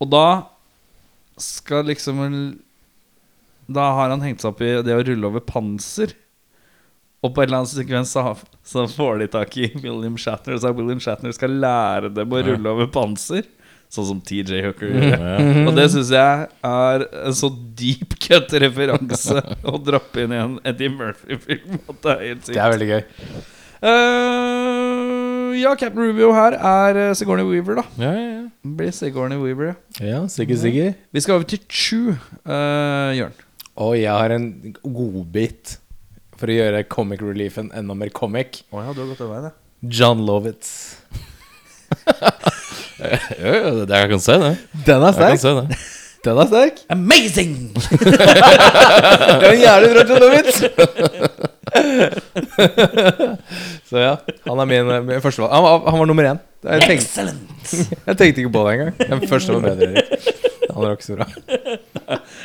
[0.00, 0.24] Og da
[1.40, 2.22] skal liksom
[3.68, 6.14] Da har han hengt seg opp i det å rulle over panser.
[7.24, 8.22] Og på en eller annen sekvens så,
[8.68, 12.32] så får de tak i William Shatner, og så er William Shatner skal lære dem
[12.36, 13.46] å rulle over panser.
[13.94, 15.34] Sånn som TJ Hooker Mm ja.
[15.68, 20.90] Og det syns jeg er en så deep cut-referanse å droppe inn i en Eddie
[20.92, 21.78] Murphy-film.
[22.02, 23.04] Det er helt Det er veldig gøy.
[23.84, 27.84] Uh, ja, Captain Rubio her er uh, Sigourney Weaver, da.
[28.00, 28.44] Ja, ja, ja.
[28.78, 29.76] Blir Sigourney Weaver, ja.
[30.00, 30.94] Ja, sikker, sikker.
[31.12, 32.14] Vi skal over til Chew,
[32.48, 33.36] uh, Jørn.
[33.84, 34.48] Og jeg har en
[34.82, 35.76] godbit
[36.38, 38.62] for å gjøre comic reliefen enda mer comic.
[38.70, 39.54] Oh, ja, du har gått veien, ja.
[39.84, 40.96] John Lovitz.
[43.04, 44.54] Ja, jo, det, jeg kan se det.
[44.86, 45.40] Den er Jeg kan sterk.
[45.40, 45.66] se det.
[46.24, 46.78] Den er sterk.
[46.90, 47.54] Amazing!
[49.40, 50.22] Det er jævlig bra, John
[53.88, 54.14] Så ja,
[54.48, 55.52] han er min, min førstevalg.
[55.54, 56.38] Han, var- han var nummer én.
[56.64, 57.74] Jeg tenkte, Excellent!
[58.08, 58.94] jeg tenkte ikke på det engang.
[59.10, 60.04] Den første var bedre, Erik.
[60.70, 61.26] Han var ikke så bra.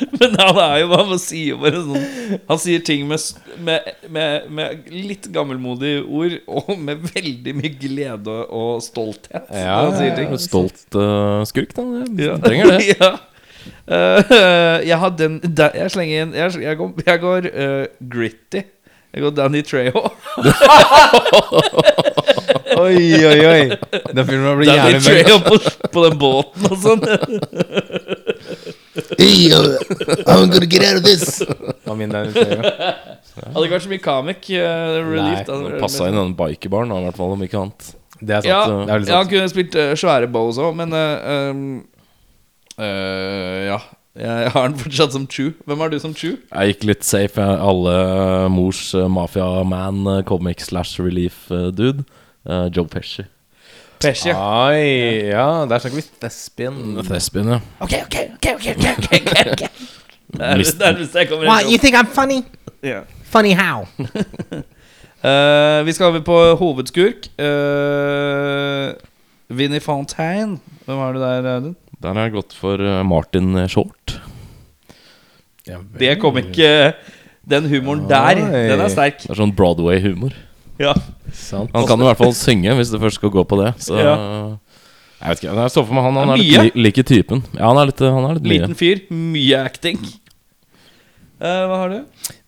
[0.20, 3.20] Men han er jo bare sier bare sånn Han sier ting med,
[3.60, 9.50] med, med, med litt gammelmodige ord, og med veldig mye glede og stolthet.
[9.52, 10.32] Ja, ja, ting.
[10.40, 11.84] Stolt uh, skurk, da.
[12.20, 12.38] Ja.
[12.42, 12.80] Trenger det.
[12.94, 13.12] ja.
[13.90, 18.62] Uh, jeg har den der, Jeg slenger inn Jeg, jeg går, jeg går uh, gritty.
[19.10, 20.04] Jeg går Danny Treho.
[22.80, 23.62] Oi, oi, oi.
[24.14, 25.26] Den filmen blir Danny jævlig mørk.
[25.26, 25.54] Treho på,
[25.92, 27.02] på den båten og sånn.
[29.18, 29.52] Hey,
[30.26, 31.40] I'm gonna get out of this.
[31.86, 32.30] Var min der.
[32.34, 35.46] Hadde ikke vært så mye comic uh, relief.
[35.46, 35.78] Nei, da.
[35.82, 37.94] Passa inn den bikerbaren, da, i hvert fall, om ikke annet.
[38.20, 38.50] Det er sant.
[38.50, 41.64] Ja, det er veldig ja, han kunne spilt eh, svære bows òg, men eh, um,
[42.76, 43.80] eh, Ja.
[44.20, 45.52] Jeg har den fortsatt som Chew.
[45.70, 46.34] Hvem har du som Chew?
[46.50, 47.40] Jeg gikk litt safe.
[47.40, 47.60] jeg.
[47.62, 47.92] Alle
[48.50, 52.02] mors uh, mafia-man, uh, comic slash relief-dude.
[52.42, 53.22] Uh, Joe Pesci.
[54.00, 54.32] Pesci.
[54.32, 56.76] Oi, ja, der snakker vi thespian.
[57.04, 57.58] Thespian, ja.
[57.84, 58.86] Ok, ok, ok, ok, ok,
[59.20, 59.62] ok, ok.
[60.30, 62.44] Der, der, der kommer What, you think I'm funny?
[62.84, 63.02] Yeah.
[63.24, 63.82] Funny how?
[63.98, 67.26] uh, vi skal over på hovedskurk.
[67.34, 68.94] Uh,
[69.48, 70.60] Vinnie Fontaine.
[70.84, 71.76] Hvem har du der, Audun?
[72.02, 74.20] Der har jeg gått for uh, Martin Short.
[75.98, 76.92] Det kom ikke
[77.50, 79.18] Den humoren der, den er sterk.
[79.24, 80.30] Det er sånn Broadway-humor.
[80.80, 80.94] Ja.
[81.36, 81.70] Sant.
[81.76, 83.74] Han kan i hvert fall synge, hvis det først skal gå på det.
[83.84, 84.16] Så Ja.
[85.20, 87.42] Jeg vet ikke, Jeg så for meg han, han er er litt li, like typen.
[87.52, 88.60] Ja, han er litt, han er litt mye.
[88.62, 89.98] Liten fyr, mye acting.
[91.40, 91.98] Uh, hva har du?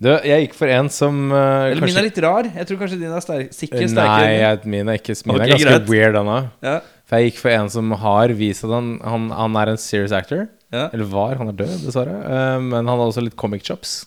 [0.05, 2.49] Du, jeg gikk for en som uh, Eller min er litt rar.
[2.49, 4.33] Jeg tror kanskje din er sterk, sikkert Nei, sterkere.
[4.37, 5.89] jeg, min er ikke Min okay, er ganske greit.
[5.93, 6.39] weird, Anna.
[6.64, 6.74] Ja.
[7.09, 10.12] For jeg gikk for en som har vist at han, han, han er en serious
[10.16, 10.47] actor.
[10.72, 10.87] Ja.
[10.93, 11.37] Eller var.
[11.41, 12.16] Han er død, dessverre.
[12.24, 14.07] Uh, men han har også litt comic chops.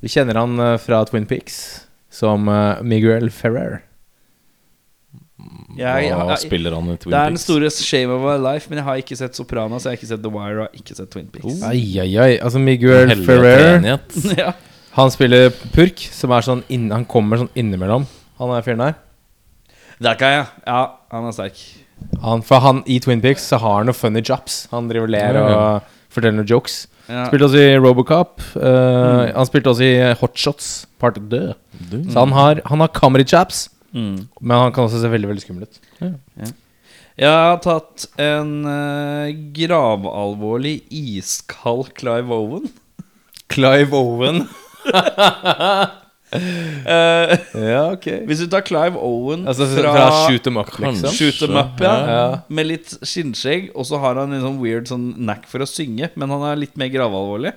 [0.00, 3.82] Vi kjenner han fra Twin Peaks som eh, Miguel Ferrer.
[5.78, 7.12] Jeg, Hva jeg, spiller han i Twin Peaks?
[7.12, 9.92] det er den store shame of my life, men jeg har ikke sett Sopranos, jeg
[9.92, 11.60] har ikke sett The Wire og jeg har ikke sett Twin Peaks.
[11.68, 12.32] Ai, ai, ai.
[12.42, 13.84] Altså, Miguel Ferrer
[14.40, 14.48] ja.
[14.98, 18.08] Han spiller purk, som er sånn inn, Han kommer sånn innimellom,
[18.40, 18.96] han er fyren der.
[20.02, 20.48] Der kan jeg.
[20.66, 20.80] Ja,
[21.14, 21.62] han er sterk.
[22.22, 24.64] Han, for han i Twin Peaks så har han noen funny jobs.
[24.74, 25.56] Han driver og ler Ja, ja.
[25.78, 26.84] og forteller noen jokes.
[27.08, 27.24] Ja.
[27.30, 28.40] Spilte også i Robocop.
[28.60, 31.54] eh, Han spilte også i Hotshots Part 2.
[32.12, 34.28] Så han har, han har comedy chaps, Mm.
[34.42, 35.78] men han kan også se veldig veldig skummel ut.
[37.18, 42.68] Jeg har tatt en uh, gravalvorlig iskald Clive Owen.
[43.48, 44.44] Clive Owen.
[46.32, 48.06] Eh, ja, ok.
[48.28, 51.12] hvis du tar Clive Owen Altså fra, fra, Shoot them up, liksom.
[51.16, 52.24] Shoot them up, ja, Ja.
[52.52, 56.10] med litt skinnskjegg, og så har han en sånn weird sånn knack for å synge,
[56.14, 57.54] men han er litt mer gravalvorlig.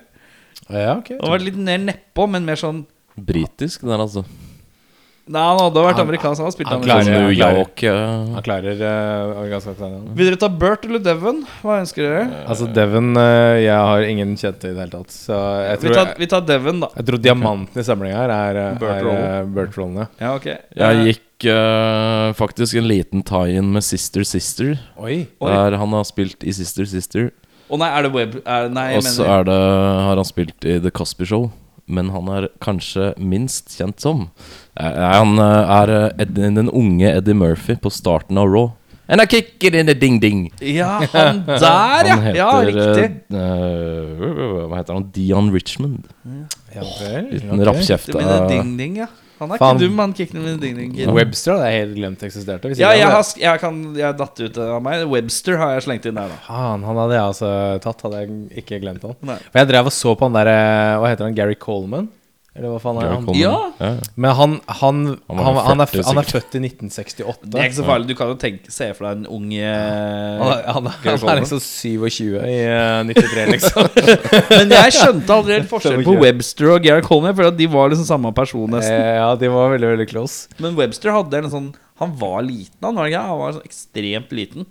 [0.69, 1.09] Ja, ok.
[1.19, 2.86] Han har vært litt mer nedpå, men mer sånn
[3.19, 4.24] Britisk, den altså.
[5.32, 6.41] Nei, han hadde vært amerikansk.
[6.41, 7.07] Han har spilt han amerikansk.
[7.07, 7.32] klarer- New.
[7.38, 7.84] York.
[8.36, 10.09] Han klarer uh, amerikansk aksent.
[10.17, 11.39] Vil dere ta Bert eller Devon?
[11.63, 12.25] Hva ønsker dere?
[12.51, 15.15] Altså, Devon eh, Jeg har ingen kjente i det hele tatt.
[15.15, 16.89] Så jeg Vi tror, tar, jeg, vi tar Devon, da.
[16.99, 20.07] jeg tror diamanten i samlinga her er, eh, Burt er eh, Burt Rollene.
[20.19, 24.75] Ja, ok Jeg gikk eh, faktisk en liten tie-in med Sister Sister.
[24.99, 25.21] Oi.
[25.39, 25.51] Oi.
[25.55, 27.32] Der han har spilt i Sister Sister.
[27.71, 28.34] Å nei, er det web...
[28.43, 29.59] Er, nei, jeg Og så mener er det,
[30.09, 31.45] har han spilt i The Cosby Show.
[31.88, 34.27] Men han er kanskje minst kjent som
[34.79, 38.71] eh, Han eh, er eh, Ed, den unge Eddie Murphy på starten av Raw.
[39.11, 40.45] And I kick it in a ding-ding.
[40.63, 42.11] Ja, han der, ja!
[42.13, 43.07] Han heter Ja, riktig.
[43.36, 45.09] eh, Hva heter han?
[45.11, 46.05] Dion Richmond.
[46.71, 47.27] Ja vel.
[47.34, 47.65] Liten okay.
[47.67, 48.15] rappkjefte.
[48.15, 49.09] Det med ding-ding, ja.
[49.41, 49.75] Han er Fan.
[49.79, 51.09] ikke dum, han Kicknum med kid.
[51.17, 52.69] Webster hadde jeg helt glemt eksisterte.
[52.69, 55.03] hvis Ja, jeg har, sk- jeg kan Jeg datt ut av meg.
[55.09, 56.37] Webster har jeg slengt inn der, da.
[56.45, 58.01] Faen, han hadde jeg altså tatt.
[58.05, 59.15] Hadde jeg ikke glemt han.
[59.25, 59.37] Nei.
[59.51, 60.55] For jeg drev og så på han derre
[61.01, 61.35] Hva heter han?
[61.35, 62.09] Gary Coleman?
[62.52, 63.28] Eller hva faen er han?
[63.39, 63.52] Ja.
[63.80, 63.89] Ja.
[64.20, 64.97] Men han, han,
[65.32, 67.45] Han han, han, er, han er født i 1968.
[67.47, 68.10] Det er ikke så farlig.
[68.10, 70.89] Du kan jo tenke, se for deg en ung eh, Han er, han,
[71.24, 73.88] han liksom 27 i uh, 93, liksom.
[74.58, 77.38] Men jeg skjønte aldri helt forskjell på Webster og Gary Coleman.
[77.38, 78.99] For de var liksom samme person, nesten.
[78.99, 80.52] Eh, ja, de var veldig, veldig close.
[80.60, 81.72] Men Webster hadde en sånn
[82.04, 83.22] Han var liten, han var ikke?
[83.30, 84.68] Han var sånn ekstremt liten.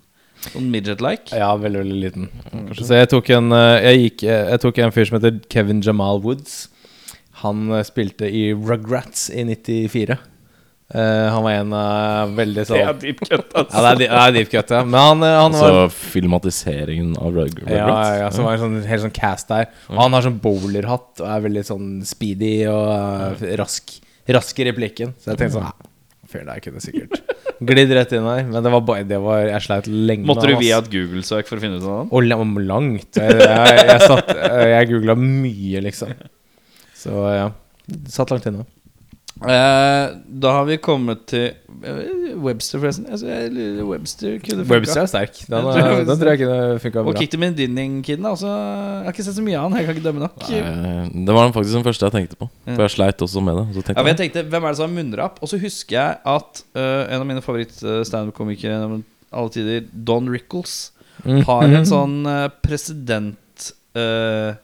[0.51, 1.33] Sånn midget-like.
[1.37, 2.29] Ja, veldig, veldig liten.
[2.77, 5.81] Så jeg tok en eh, Jeg, gikk, eh, jeg tok en fyr som heter Kevin
[5.85, 6.61] Jamal Woods.
[7.45, 10.19] Han eh, spilte i Rugrats i 94.
[10.91, 13.79] Uh, han var en av veldig sånn Det er deep cut, altså.
[13.79, 14.81] det er, det er deep cut, ja.
[14.83, 18.09] Men han, eh, han var Altså filmatiseringen av Rug ja, Rugrats.
[18.19, 19.69] ja, som var en sånn, helt sånn cast der.
[19.87, 23.95] Og han har sånn bowlerhatt og er veldig sånn speedy og uh, rask,
[24.35, 25.15] rask i replikken.
[25.23, 25.93] Så jeg tenkte sånn ja,
[26.31, 27.23] Fyren der kunne sikkert
[27.71, 28.43] glidd rett inn her.
[28.51, 31.61] Men det var bare det var, Jeg sleit lenge Måtte du via et Google-søk for
[31.61, 32.11] å finne ut av det?
[32.11, 33.15] Og langt.
[33.15, 34.35] Jeg, jeg, jeg, satt,
[34.75, 36.19] jeg googla mye, liksom.
[37.01, 37.49] Så ja.
[38.13, 38.67] Satt langt inne.
[39.41, 40.07] Eh,
[40.43, 41.47] da har vi kommet til
[41.81, 43.07] eh, Webster, forresten.
[43.09, 43.31] Altså,
[43.89, 44.75] Webster kunne funka.
[44.75, 45.39] Webster er sterk.
[45.49, 47.15] Den, Jeg tror eh, Webster- den tror jeg kunne funka Og bra.
[47.23, 48.27] Kick Them In Dinning-kiden.
[48.29, 49.79] Altså, jeg har ikke sett så mye av han.
[49.81, 50.45] Jeg kan ikke dømme nok.
[50.51, 52.51] Nei, det var faktisk den første jeg tenkte på.
[52.69, 53.67] For jeg sleit også med det.
[53.79, 55.41] Så Ja, jeg tenkte, Hvem er det som har munnrapp?
[55.41, 59.01] Og så husker jeg at uh, en av mine favoritt-standup-komikere gjennom
[59.33, 60.91] alle tider, Don Rickles,
[61.21, 61.43] Mm.
[61.45, 63.37] har en sånn uh, president
[63.93, 64.55] Uh,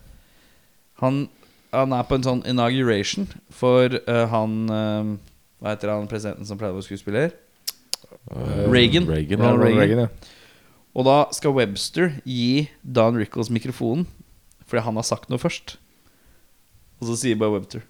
[1.03, 1.17] han,
[1.75, 5.11] han er på en sånn inauguration for uh, han øh,
[5.63, 7.35] Hva heter han presidenten som pleide å være skuespiller?
[8.31, 9.09] Uh, Reagan.
[9.09, 9.43] Reagan.
[9.43, 9.81] Ja, Reagan.
[9.81, 10.37] Reagan, ja.
[10.97, 14.07] Og da skal Webster gi Don Rickles mikrofonen
[14.67, 15.77] fordi han har sagt noe først.
[16.99, 17.85] Og så sier bare Webster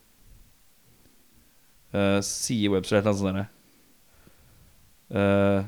[1.97, 3.47] uh, Sier Webster et eller annet sånt derre
[5.11, 5.65] eh,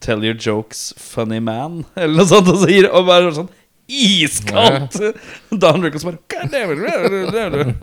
[0.00, 2.48] 'Tell your jokes, funny man', eller noe sånt.
[2.48, 3.50] Og, så gir, og bare sånn
[3.88, 5.00] iskaldt!
[5.64, 7.74] Don Rickles bare God damn it.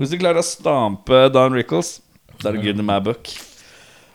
[0.00, 1.98] Hvis du klarer å stampe Don Rickles,
[2.42, 3.32] da er det good in my book.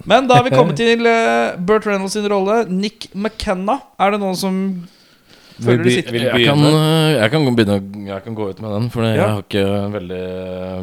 [0.06, 2.64] Men da har vi kommet til uh, Burt Reynolds sin rolle.
[2.70, 3.80] Nick McKenna.
[4.02, 4.58] Er det noen som
[5.64, 8.90] føler du sitter Jeg kan, eh, jeg kan begynne Jeg kan gå ut med den,
[8.94, 9.28] for jeg Ja.
[9.36, 10.22] har ikke veldig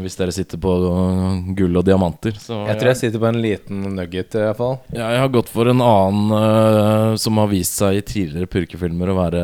[0.05, 3.41] Hvis dere sitter på eh, gull og diamanter, så Jeg tror jeg sitter på en
[3.43, 4.79] liten nugget, i hvert fall.
[4.93, 9.11] Ja, jeg har gått for en annen uh, som har vist seg i tidligere purkefilmer
[9.13, 9.43] å være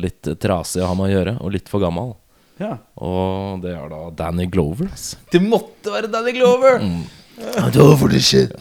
[0.00, 2.14] litt trasig å ha med å gjøre, og litt for gammel.
[2.60, 2.78] Ja.
[2.96, 4.88] Og det er da Danny Glover.
[5.32, 6.80] Det måtte være Danny Glover!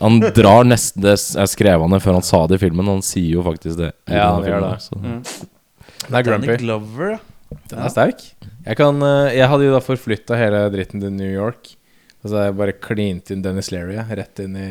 [0.02, 3.04] Han drar nesten det Jeg skrev han ned før han sa det i filmen, han
[3.06, 3.94] sier jo faktisk det.
[4.12, 4.82] Ja, han gjør det.
[4.84, 5.48] så-
[6.06, 6.50] Det er grumpy.
[6.52, 7.20] Danny Glover, ja.
[7.72, 8.22] Den er sterk.
[8.66, 11.76] Jeg, kan, eh, jeg hadde jo da forflytta hele dritten til New York.
[12.26, 14.70] Og så har jeg bare klint inn Dennis Leary ja, rett inn i,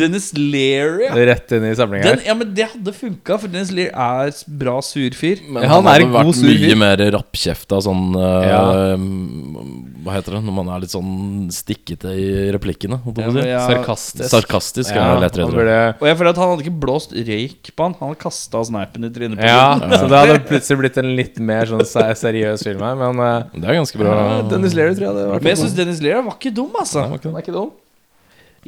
[0.00, 1.12] Dennis Leary, ja.
[1.30, 2.24] Rett inn i samlinga her.
[2.26, 5.38] ja, men det hadde funka, for Dennis Leary er bra sur fyr.
[5.46, 6.80] Men Ja, han, han er en vært god sur mye fyr.
[6.82, 8.64] mer rappkjefta sånn eh, Ja.
[10.00, 12.26] Hva heter det når man er litt sånn stikkete i
[12.56, 12.98] replikkene?
[13.06, 13.46] jeg si?
[13.52, 14.26] Ja, Sarkastisk.
[14.32, 15.46] Sarkastisk Ja, det lettere.
[15.46, 15.70] han tror
[16.00, 17.94] Og jeg føler at han hadde ikke blåst røyk på han.
[18.00, 19.94] Han hadde kasta sneipen i trynet på ja, den.
[19.94, 22.98] så det hadde plutselig blitt en litt mer sånn seriøs film her.
[23.04, 24.16] Men eh, Det er ganske bra.
[24.50, 25.44] Dennis Leary tror jeg det var.
[25.44, 27.06] Men jeg syns Dennis Leary var ikke dum, altså.
[27.22, 27.70] Den, er ikke dum.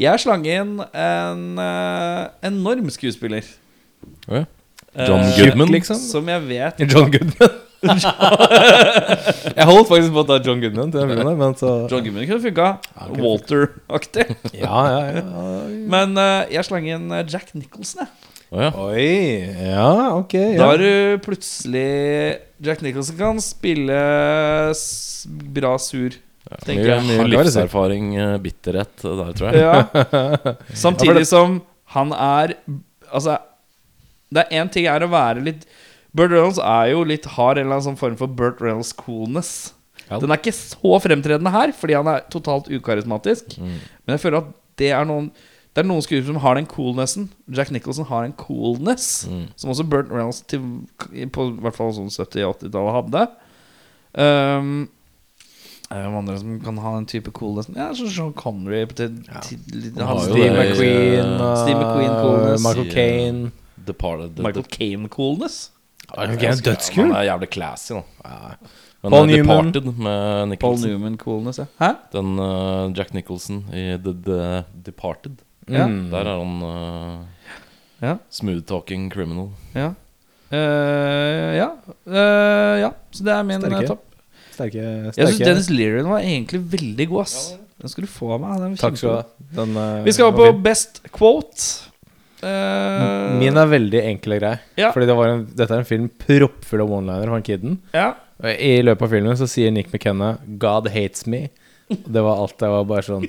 [0.01, 3.45] Jeg slang inn en uh, enorm skuespiller.
[4.29, 4.47] Oh, ja.
[4.95, 5.69] Eh, John uh, Goodman.
[5.73, 6.01] liksom.
[6.01, 7.61] Som jeg vet John Goodman.
[9.59, 12.45] jeg holdt faktisk på å ta John Goodman til den men så John Goodman kunne
[12.45, 12.69] funka.
[13.19, 14.29] Walter-aktig.
[14.63, 15.23] Ja, ja, ja.
[15.91, 18.31] Men uh, jeg slang inn Jack Nicholson, jeg.
[18.53, 18.69] Oh, ja.
[18.77, 19.05] Oi.
[19.73, 20.35] Ja, ok.
[20.59, 21.89] Da er har du plutselig
[22.61, 23.97] Jack Nicholson kan spille
[24.77, 26.13] s bra sur,
[26.65, 27.05] tenker Mye, jeg.
[27.09, 29.63] mye Har livserfaring, eh, bitterhet der, tror jeg.
[29.63, 30.55] Ja.
[30.85, 31.61] Samtidig som
[31.97, 32.57] han er
[33.13, 33.39] Altså,
[34.33, 35.67] det er én ting er å være litt
[36.17, 39.73] Burt Reynolds er jo litt har en eller annen sånn form for Burt Reynolds coolness.
[40.11, 40.19] Ja.
[40.21, 43.55] Den er ikke så fremtredende her, fordi han er totalt ukarismatisk.
[43.57, 43.79] Mm.
[44.05, 44.51] Men jeg føler at
[44.81, 45.31] det er noen
[45.73, 47.31] Det er noen skuespillere som har den coolnessen.
[47.49, 49.47] Jack Nicholson har en coolness Mm.
[49.57, 50.61] som også Burt Reynolds til,
[51.33, 53.23] på hvert fall sånn 70-80-tallet hadde.
[54.13, 54.89] Um,
[55.93, 57.69] er det andre som kan ha en type coolness?
[57.77, 62.15] Ja, så Sean Connery til, til, litt- Han har Steve det, McQueen uh, Steve McQueen
[62.23, 62.65] coolness.
[62.67, 63.51] Michael Kane.
[63.87, 64.39] Departed.
[64.39, 65.57] Michael Caine-coolness.
[66.13, 67.03] Michael Caine er dødskul.
[67.09, 68.03] Han er jævlig classy, da.
[69.03, 69.73] Men Paul eh, Newman.
[70.49, 71.67] Med Paul Newman-coolness, ja.
[71.83, 71.89] Hæ?
[72.13, 75.41] Den uh, Jack Nicholson i The, The Departed.
[75.69, 75.87] Ja.
[75.87, 76.11] Mm.
[76.13, 77.27] Der er han uh,
[78.03, 78.17] Ja.
[78.31, 79.51] smooth talking criminal.
[79.75, 79.89] Ja.
[80.53, 81.69] Uh, ja.
[82.07, 82.91] Eh, ja.
[83.11, 83.83] Så det er min Sterke.
[83.83, 84.05] eh, topp.
[84.53, 84.83] Sterke,
[85.17, 85.39] Jeg syns.
[85.43, 87.37] Dennis Leary var egentlig veldig god, ass.
[87.83, 88.59] Den skal du få av meg.
[88.63, 89.23] Den Takk skal du ha.
[89.83, 91.89] eh, Vi skal på best quote.
[92.43, 94.57] Uh, Min er veldig enkel og grei.
[94.81, 94.89] Ja.
[94.95, 97.79] Fordi det var en, dette er en film proppfull av one-liner for han kiden.
[97.95, 98.13] ja.
[98.43, 101.45] I løpet av filmen så sier Nick McKenna 'God hates me'.
[101.87, 102.57] Det var alt.
[102.59, 103.23] Det var bare sånn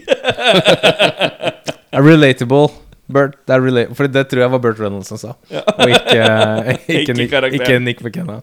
[1.93, 2.71] Relatable.
[3.13, 6.23] Bert, det er For det tror jeg var Burt Reynolds som sa, og ikke,
[6.71, 8.37] ikke, Ikke Nick, ikke Nick McKenna.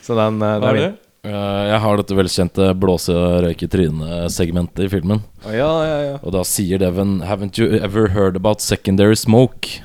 [0.00, 0.84] Så den, eh, den er det?
[0.84, 0.94] min.
[1.24, 5.22] Eh, jeg har dette velkjente blåse og røyke trynet-segmentet i filmen.
[5.46, 6.14] Ja, ja, ja.
[6.20, 9.80] Og da sier Devon Haven't you ever heard about secondary smoke?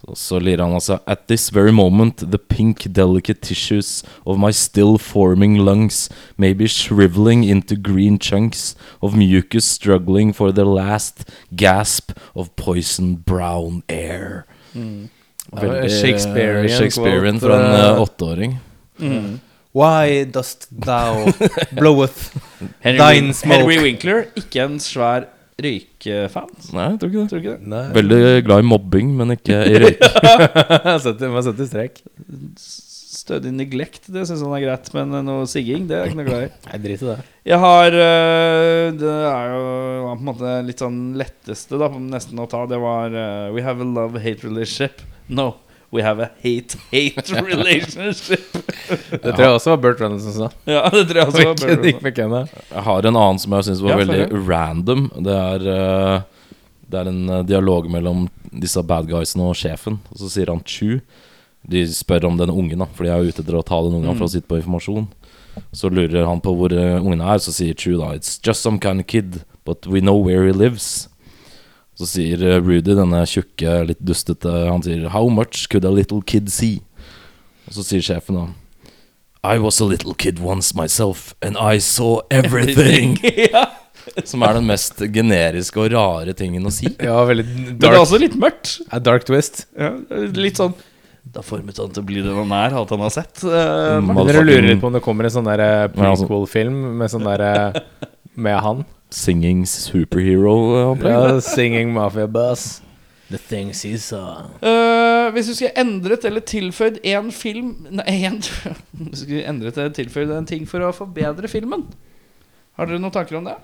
[0.00, 4.50] Så, så lirer han altså At this very moment the pink delicate tissues of my
[4.50, 6.08] still forming lungs
[6.38, 13.16] may be shriveling into green chunks of mucus struggling for the last gasp of poison
[13.26, 14.46] brown air.
[15.52, 18.56] Veldig Shakespearean Shakespearean quote, fra en åtteåring.
[18.56, 19.40] Uh, åtteåring.
[19.76, 21.28] Why dost thou
[21.76, 22.30] bloweth
[22.82, 23.60] thine smoke.
[23.60, 25.26] Henry Winkler, ikke en svær
[25.60, 26.48] røykefan.
[26.72, 27.28] Nei, jeg tror ikke det.
[27.32, 27.70] Tror ikke det?
[27.74, 27.84] Nei.
[27.98, 30.04] Veldig glad i mobbing, men ikke i røyk.
[31.04, 32.00] Setter- Må sette strek.
[33.18, 34.88] Stødig neglect, det syns han er greit.
[34.96, 36.50] Men noe sigging, det er jeg ikke noe glad i.
[36.70, 37.16] Nei, drit i det.
[37.50, 39.62] Jeg har øh, Det er jo
[40.08, 42.62] på en måte litt sånn letteste da nesten å ta.
[42.70, 45.02] Det var øh, We have a love-hate relationship.
[45.28, 45.50] No.
[45.90, 48.52] We have a hate-hate relationship.
[49.10, 50.48] Det tror jeg også var Burt Reynolds som sa.
[50.68, 51.44] ja, det tror jeg også.
[51.46, 55.06] var Bert Reynolds Jeg har en annen som jeg syns var Ja, veldig random.
[55.24, 56.58] Det er, uh,
[56.92, 59.98] det er en eh, dialog mellom disse bad guysene og sjefen.
[60.12, 61.00] Og så sier han Chu.
[61.68, 64.16] De spør om den ungen, da for de er ute etter å ta den ungen
[64.16, 65.08] for å sitte på informasjon.
[65.72, 68.76] Så lurer han på hvor uh, ungen er, så sier Chu da It's just some
[68.78, 71.08] kind of kid, but we know where he lives.
[71.98, 76.22] Så sier eh, Rudy, denne tjukke, litt dustete, han sier How much could a little
[76.22, 76.78] kid see?
[77.66, 78.46] Og så sier sjefen da
[79.48, 83.16] I was a little kid once myself, and I saw everything.
[83.52, 83.68] ja.
[84.26, 86.90] Som er den mest generiske og rare tingen å si.
[87.08, 88.78] Ja, veldig Men det er også litt mørkt.
[88.90, 89.66] a dark twist.
[89.78, 89.92] Ja,
[90.34, 90.74] litt sånn
[91.28, 93.42] Da formet han til å bli den han er, alt han har sett.
[93.44, 97.26] Uh, Dere lurer litt på om det kommer en sånn eh, altså- prequel-film med sånn
[97.28, 97.82] der
[98.38, 98.86] Med han.
[99.10, 101.12] Singing superhero-opplegg.
[101.12, 102.82] Ja, singing mafia boss.
[103.28, 104.48] The things he saw.
[104.64, 108.38] Uh, hvis du skulle endret eller tilføyd én film Nei, en,
[108.96, 111.84] Hvis du skulle endret eller tilføyd en ting for å forbedre filmen
[112.78, 113.58] Har dere noen tanker om det?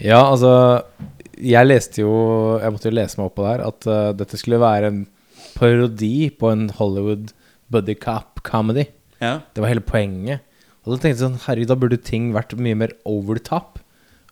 [0.00, 0.54] Ja, altså
[1.36, 2.14] Jeg leste jo
[2.62, 5.04] Jeg måtte jo lese meg opp på det her at uh, dette skulle være en
[5.58, 7.34] parodi på en Hollywood
[7.72, 8.86] buddy cop comedy.
[9.20, 9.40] Ja.
[9.52, 10.40] Det var hele poenget.
[10.82, 13.81] Og da tenkte jeg sånn Herregud, da burde ting vært mye mer over the top.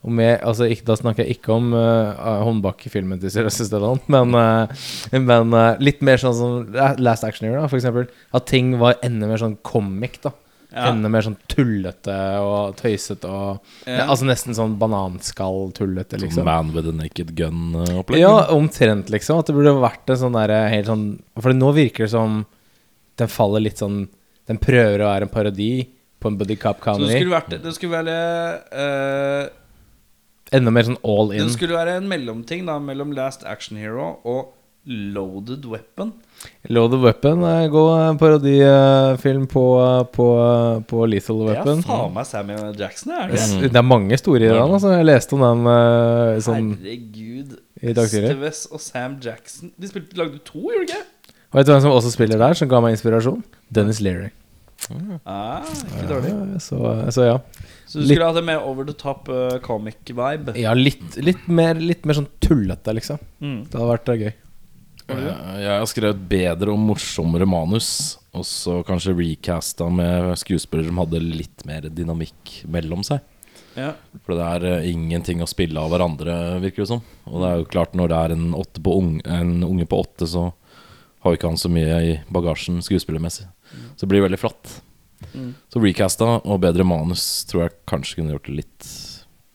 [0.00, 4.32] Og med, altså, ikke, da snakker jeg ikke om uh, håndbak-filmen til Sylvester Stellan, men,
[4.32, 8.08] uh, men uh, litt mer sånn som Last Action Hero, for eksempel.
[8.32, 10.32] At ting var enda mer sånn comic, da.
[10.70, 10.86] Ja.
[10.92, 12.14] Enda mer sånn tullete
[12.46, 14.04] og tøysete og Ja.
[14.06, 16.46] Altså nesten sånn bananskall-tullete, liksom.
[16.46, 18.22] Man with a naked gun-opplegg.
[18.22, 19.42] Ja, omtrent, liksom.
[19.42, 21.06] At det burde vært en sånn derre helt sånn
[21.42, 22.44] For nå virker det som
[23.20, 24.04] den faller litt sånn
[24.48, 25.72] Den prøver å være en parodi
[26.20, 27.16] på en buddy cop Så det comedy.
[27.18, 28.16] skulle vært Det skulle være
[28.84, 29.50] eh,
[30.56, 31.44] Enda mer sånn all in.
[31.46, 34.56] Det skulle være en mellomting da mellom Last Action Hero og
[34.90, 36.12] Loaded Weapon.
[36.72, 41.82] Loaded Weapon er en god eh, parodifilm på, eh, på, eh, på Lethal Det er
[41.84, 43.42] faen meg Sammy Jackson, er det?
[43.44, 43.66] Mm.
[43.66, 44.58] Det er mange store i den.
[44.64, 44.94] Altså.
[44.96, 47.56] Jeg leste om den eh, sånn Herregud.
[47.82, 48.52] i dag tidlig.
[48.72, 51.36] Og Sam Jackson De spilte, lagde to, gjorde de ikke?
[51.50, 53.44] Og vet du hvem som også spiller der, som ga meg inspirasjon?
[53.74, 54.30] Dennis Leary.
[55.28, 56.30] Ah, ikke dårlig.
[56.32, 56.78] Ja, så,
[57.12, 57.38] så ja.
[57.90, 60.54] Så du Litt- skulle hatt en mer over the top uh, comic-vibe?
[60.60, 63.18] Ja, litt, litt, mer, litt mer sånn tullete, liksom.
[63.42, 63.56] Mm.
[63.66, 64.32] Det hadde vært eh, gøy.
[65.10, 65.32] Jeg,
[65.64, 67.88] Jeg har skrevet bedre og morsommere manus,
[68.30, 73.24] og så kanskje recasta med skuespillere som hadde litt mer dynamikk mellom seg.
[73.74, 73.90] Ja.
[74.22, 77.02] For det er eh, ingenting å spille av hverandre, virker det som.
[77.26, 79.98] Og det er jo klart, når det er en, åtte på unge, en unge på
[80.04, 80.46] åtte, så
[81.26, 83.48] har jo ikke han så mye i bagasjen skuespillermessig.
[83.96, 84.78] Så det blir veldig flatt.
[85.34, 85.52] Mm.
[85.72, 88.90] Så recasta og bedre manus tror jeg kanskje kunne gjort det litt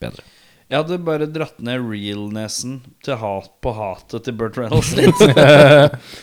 [0.02, 0.24] bedre.
[0.66, 5.20] Jeg hadde bare dratt ned realnessen til hat på hatet til Burt Reynolds litt.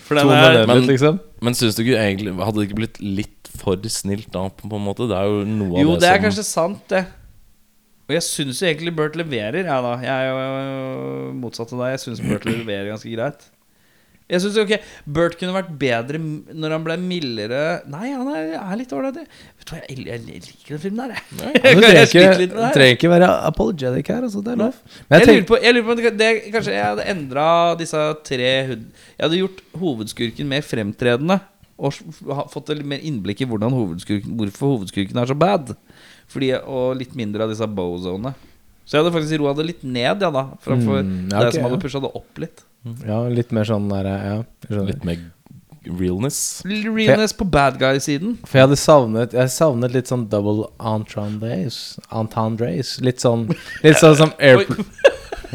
[0.04, 1.22] For den er men- liksom.
[1.44, 4.80] Men syns du ikke egentlig Hadde det ikke blitt litt for snilt da, på, på
[4.80, 5.08] en måte?
[5.12, 7.04] Det er jo noe Jo, av det, det er som kanskje sant, det.
[8.04, 9.94] Og jeg syns jo egentlig Burt leverer, jeg da.
[10.04, 11.94] Jeg er jo motsatt av deg.
[11.96, 13.48] Jeg syns Burt leverer ganske greit.
[14.34, 14.74] Jeg synes ok
[15.16, 17.62] Burt kunne vært bedre når han ble mildere
[17.92, 19.20] Nei, han er, er litt ålreit.
[19.24, 21.24] Vet du hva, jeg, jeg, jeg liker den filmen der, jeg.
[21.64, 24.44] Du Jeg, trenger ikke, trenger ikke være apologetic her, altså.
[24.44, 24.78] Det er lov.
[25.14, 27.48] Jeg, lurer på, jeg lurer på det, Kanskje jeg hadde endra
[27.80, 28.88] disse tre hud...
[29.18, 31.40] Jeg hadde gjort hovedskurken mer fremtredende.
[31.84, 31.96] Og
[32.54, 35.74] fått litt mer innblikk i hovedskurken, hvorfor hovedskurken er så bad.
[36.32, 38.34] Fordi, og litt mindre av disse bozone.
[38.84, 40.48] Så jeg hadde faktisk roa det litt ned, ja, da.
[40.64, 42.66] Framfor Mm, ja, det som hadde pusha det opp litt.
[43.08, 44.36] ja, litt mer sånn der, ja.
[44.84, 45.22] Litt mer
[45.84, 46.64] realness.
[46.66, 48.38] Realness på bad guy-siden.
[48.48, 51.98] For jeg hadde savnet Jeg savnet litt sånn double entendres.
[52.12, 52.98] Entendres.
[53.04, 53.50] Litt sånn
[53.84, 54.64] Litt sånn som air...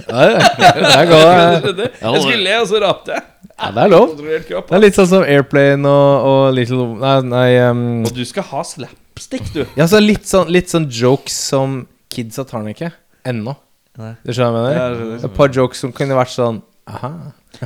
[0.08, 0.38] Ja, ja,
[0.78, 1.80] det er godt.
[2.00, 3.24] Jeg skulle le, og så rapte jeg.
[3.58, 4.12] Ja, det er lov.
[4.20, 8.46] Det er litt sånn som Airplane og, og Little Nei, nei um, Og du skal
[8.52, 9.64] ha slapstick, du.
[9.78, 11.80] Ja, så litt sånn, litt sånn jokes som
[12.14, 12.92] kidsa tar den ikke.
[13.28, 13.54] Ennå.
[13.98, 15.22] Du skjønner hva jeg mener?
[15.26, 17.10] Et par jokes som kunne vært sånn Aha.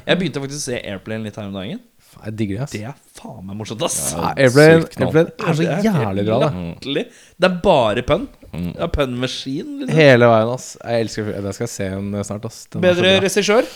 [0.00, 1.80] Jeg begynte faktisk å se Airplane litt her om dagen.
[2.12, 2.72] Faen, Jeg digger det, ass.
[2.74, 3.98] Det er faen meg morsomt, ass.
[4.16, 4.88] Ja, Airplane.
[4.98, 6.50] Airplane er så jævlig bra, da.
[6.82, 8.26] Det er bare pønn.
[8.52, 9.70] Det er pønnmaskin.
[9.80, 9.94] Liksom.
[9.96, 10.72] Hele veien, ass.
[10.82, 12.64] Jeg elsker Det skal jeg se en snart, ass.
[12.72, 13.68] Den Bedre regissør.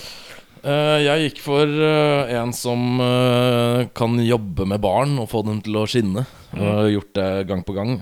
[0.67, 5.61] Uh, jeg gikk for uh, en som uh, kan jobbe med barn og få dem
[5.63, 6.27] til å skinne.
[6.57, 7.99] Har gjort det gang på gang.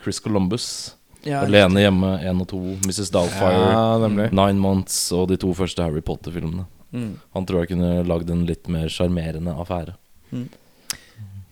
[0.00, 0.68] Chris Columbus.
[1.28, 2.60] Ja, Alene hjemme 1 og 2.
[2.88, 3.10] Mrs.
[3.14, 3.66] Doubtfire.
[3.68, 4.28] Ja.
[4.32, 6.64] Nine Months og de to første Harry Potter-filmene.
[6.94, 7.12] Mm.
[7.36, 9.96] Han tror jeg kunne lagd en litt mer sjarmerende affære.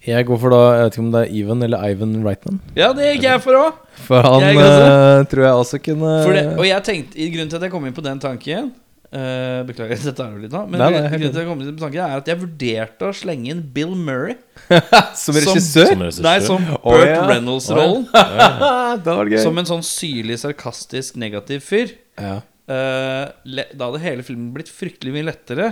[0.07, 2.61] Jeg går for da Jeg vet ikke om det er Even eller Ivan Reitman.
[2.79, 3.79] ja, det gikk jeg for òg.
[4.07, 6.13] For han Jeg eh, tror jeg også kunne
[6.55, 8.71] Og jeg tenkte, i grunnen til at jeg kom inn på den tanken
[9.13, 10.63] eh, Beklager, dette er jo litt nå.
[10.71, 13.53] Men Nei, nei, grunnen til jeg kom til tanken er at jeg vurderte å slenge
[13.53, 14.37] inn Bill Murray
[15.23, 15.93] Som regissør?
[16.11, 16.25] Som.
[16.27, 17.23] Nei, som Burt ja.
[17.31, 18.07] Reynolds-rollen.
[18.11, 19.43] Oh, ja.
[19.47, 21.97] Som en sånn syrlig, sarkastisk, negativ fyr.
[22.21, 22.41] ja.
[22.67, 25.69] Uh, le- da hadde hele filmen blitt fryktelig mye lettere.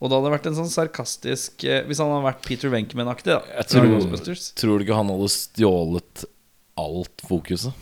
[0.00, 3.34] Og da hadde det vært en sånn sarkastisk uh, Hvis han hadde vært Peter Venkman-aktig.
[3.36, 6.24] da Jeg tror, tror du ikke han hadde stjålet
[6.80, 7.76] alt fokuset?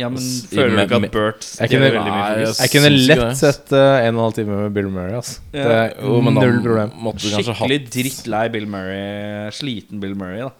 [0.00, 2.60] Ja, men føler du ikke at Burt Jeg stjeler kunne- veldig mye fokus?
[2.62, 5.12] Jeg kunne lett sett uh, en og en halv time med Bill Murray.
[5.18, 6.92] ass Det er Jo, null problem.
[7.04, 9.50] måtte Skikkelig drittlei Bill Murray.
[9.52, 10.50] Sliten Bill Murray, da.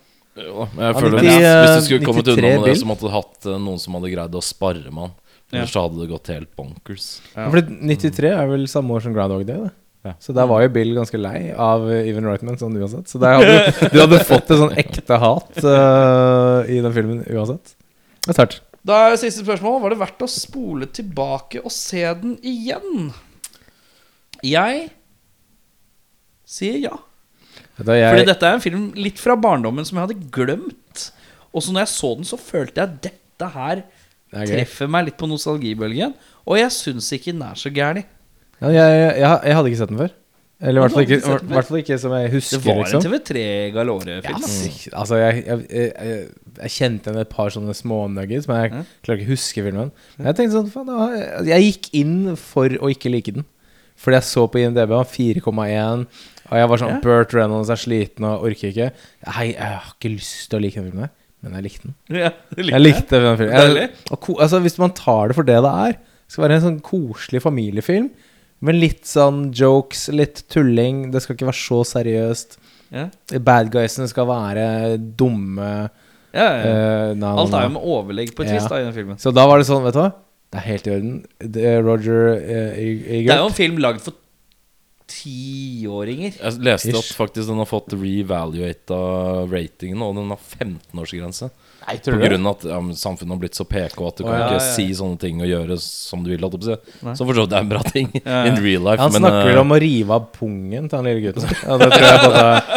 [0.43, 2.77] Jo, men jeg føler føler gikk i, Hvis eh, du skulle kommet unna med det,
[2.81, 5.15] så måtte du hatt uh, noen som hadde greid å sparre med han.
[5.53, 5.59] Ja.
[5.61, 7.07] Ellers så hadde det gått helt bonkers.
[7.37, 7.49] Ja.
[7.53, 9.59] Fordi 93 er vel samme år som Groundhog Day?
[9.67, 9.71] Da.
[10.09, 10.13] Ja.
[10.19, 13.07] Så der var jo Bill ganske lei av eh, Even Reitman sånn uansett.
[13.13, 17.21] Så der hadde, du- du hadde fått et sånn ekte hat uh, i den filmen
[17.29, 17.77] uansett.
[18.25, 18.61] Det er sterkt.
[18.87, 19.81] Da er siste spørsmål.
[19.85, 23.13] Var det verdt å spole tilbake og se den igjen?
[24.43, 24.89] Jeg
[26.49, 26.97] sier ja.
[27.79, 31.11] Jeg- Fordi dette er en film litt fra barndommen som jeg hadde glemt.
[31.55, 33.83] Og så når jeg så den, så følte jeg at dette her
[34.33, 36.15] Det er treffer meg litt på nostalgibølgen.
[36.47, 38.05] Og jeg syns ikke den er så gæren.
[38.63, 40.13] Ja, jeg, jeg, jeg hadde ikke sett den før.
[40.63, 43.03] Eller i hvert fall ikke, hvert fall ikke som jeg Det husker, var en liksom.
[43.03, 43.45] TV3
[43.75, 44.43] Galore-film.
[44.45, 46.27] Ja, altså, jeg, jeg, jeg,
[46.61, 49.91] jeg, kjente igjen et par sånne smånuggets, men jeg klarer ikke å huske filmen.
[50.19, 53.35] Men jeg tenkte sånn, faen, det var, jeg, jeg gikk inn for å ikke like
[53.41, 53.49] den.
[54.03, 56.07] Fordi jeg så på IMDb, han 4,1,
[56.53, 57.01] og jeg var sånn Ja.
[57.03, 58.93] Burt Reynolds er sliten og orker ikke.
[59.35, 61.11] Hei, jeg har ikke lyst til å like den filmen
[61.43, 61.95] men jeg likte den.
[62.23, 63.79] Ja, du Jeg likte den filmen.
[63.81, 66.67] Jeg, og altså, hvis man tar det for det det er, det skal være en
[66.67, 68.13] sånn koselig familiefilm.
[68.63, 71.09] Med litt sånn jokes, litt tulling.
[71.15, 72.59] Det skal ikke være så seriøst.
[72.95, 73.09] Ja.
[73.43, 74.67] Bad guysene skal være
[75.19, 75.71] dumme.
[76.33, 76.75] Ja, ja.
[77.13, 79.19] eh, Alt er jo med overlegg på et vis da i den filmen.
[79.21, 80.13] Så da var det sånn, vet du hva?
[80.53, 81.15] Det er helt i orden.
[81.57, 84.17] Det er Roger eh, Det er jo en film lagd for
[85.13, 86.37] tiåringer.
[86.39, 86.99] Jeg leste Ish.
[87.03, 88.99] at faktisk den har fått revaluata
[89.51, 91.51] ratingen, og den har 15-årsgrense.
[91.83, 94.37] Nei, På grunn av at ja, samfunnet har blitt så PK at du oh, kan
[94.39, 94.75] ja, ikke ja, ja.
[94.77, 96.43] si sånne ting og gjøre som du vil.
[96.47, 96.67] holdt.
[97.03, 97.15] Nei.
[97.19, 98.43] For så vidt er en bra ting Ja, ja.
[98.53, 99.01] in real life.
[99.03, 101.49] Han men snakker vel uh, om å rive av pungen til han lille gutten.
[101.67, 102.27] Ja, det tror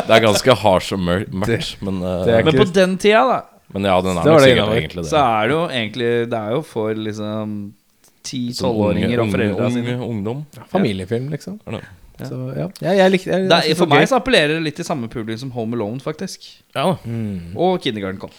[0.10, 1.76] det er ganske harsh og mør mørkt.
[1.86, 3.42] Men, uh, Men på den tida, da,
[3.76, 5.10] men ja, den er Det det sikkert egentlig det.
[5.12, 7.56] så er det jo egentlig Det er jo for liksom
[8.26, 9.96] Sånn 10-12-åringer og foreldra unge- sine.
[10.02, 10.40] Ungdom.
[10.72, 11.60] familiefilm, liksom.
[11.70, 11.82] Ja.
[12.26, 14.10] Så ja, jeg, jeg likte jeg, Det er, for det meg gøy.
[14.10, 16.48] så appellerer det litt til samme publikum som Home Alone, faktisk.
[16.74, 17.52] Ja mm.
[17.60, 18.34] Og Kindergarten Cop.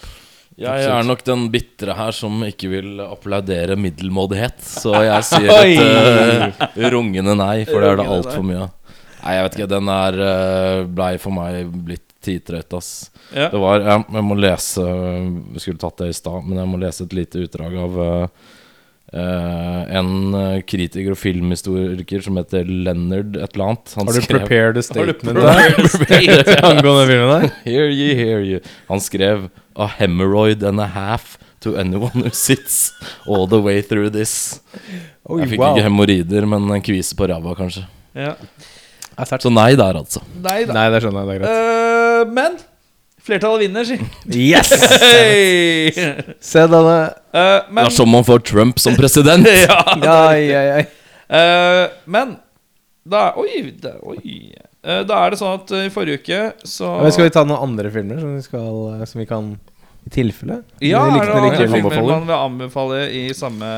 [0.57, 4.62] Jeg er nok den bitre her som ikke vil applaudere middelmådighet.
[4.64, 8.72] Så jeg sier et uh, rungende nei, for det er det altfor mye av.
[9.20, 9.70] Nei, jeg vet ikke.
[9.74, 12.90] Den er uh, blei for meg blitt titrøyt ass.
[13.34, 13.50] Ja.
[13.52, 14.82] Det var Jeg, jeg må lese
[15.52, 18.54] Vi skulle tatt det i stad, men jeg må lese et lite utdrag av uh,
[19.14, 23.94] uh, en uh, kritiker og filmhistoriker som heter Leonard et eller annet.
[23.96, 25.22] Han Har du skrev- prepared a statement?
[26.62, 27.50] Angående filmen der?
[27.68, 28.61] Hear you, hear you.
[28.88, 32.92] Han skrev A hemorrhoid and a half to anyone who sits
[33.26, 34.61] all the way through this.
[35.28, 35.74] Oi, Jeg fikk wow.
[35.76, 37.82] ikke hemoroider, men en kvise på ræva, kanskje.
[38.16, 38.34] Ja.
[39.40, 40.22] Så nei der, altså.
[40.44, 40.76] Nei da.
[40.76, 41.28] Nei, det skjønner jeg.
[41.28, 42.26] Det er greit.
[42.26, 42.57] Uh, men
[43.27, 43.99] flertallet vinner, si.
[44.33, 44.70] Yes!
[45.03, 45.91] Hey!
[46.41, 46.97] Se denne.
[47.33, 49.47] Eh, Det er som om man får Trump som president.
[49.66, 49.83] ja.
[49.97, 50.85] Ai, ai, ai.
[51.27, 52.37] Uh, men
[53.07, 54.53] da Oi, da, oi.
[54.87, 57.43] Uh, da er det sånn at eh, i forrige uke så ja, skal vi ta
[57.47, 58.77] noen andre filmer som vi, skal,
[59.11, 59.49] som vi kan
[60.07, 60.61] I tilfelle?
[60.79, 62.12] Ja, er det andre filmer anbefaler.
[62.12, 63.70] man vil anbefale i samme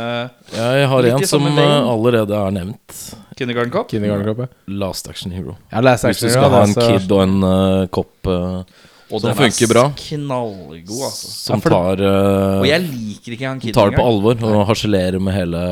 [0.52, 2.98] Jeg har en som allerede er nevnt.
[3.38, 3.88] Kindergarten Cop?
[3.94, 4.74] Kindergarten Cop, ja.
[4.84, 5.56] Last Action Hero.
[5.72, 9.22] Ja, Last Action Hvis du skal ha en kid og en uh, kopp eh, Og
[9.22, 9.84] som funker er bra.
[9.96, 11.30] knallgod, altså.
[11.32, 14.06] Som Ja, for det- tar eh, Og jeg liker ikke han kiden tar det på
[14.06, 15.62] alvor og harselerer med hele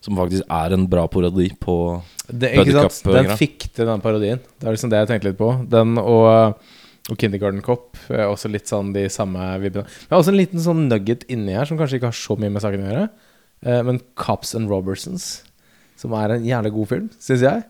[0.00, 1.76] Som faktisk er en bra parodi på
[2.28, 3.02] Buddycup.
[3.04, 4.40] Den fikk til den parodien.
[4.58, 5.50] Det er liksom det jeg tenkte litt på.
[5.68, 6.56] Den og,
[7.10, 9.84] og Kindergarten Cop er også litt sånn de samme vibbene.
[9.84, 12.50] Det er også en liten sånn nugget inni her som kanskje ikke har så mye
[12.52, 13.08] med saken å gjøre.
[13.64, 15.42] Eh, men Cops and Robertsons,
[16.00, 17.64] som er en jævlig god film, syns jeg.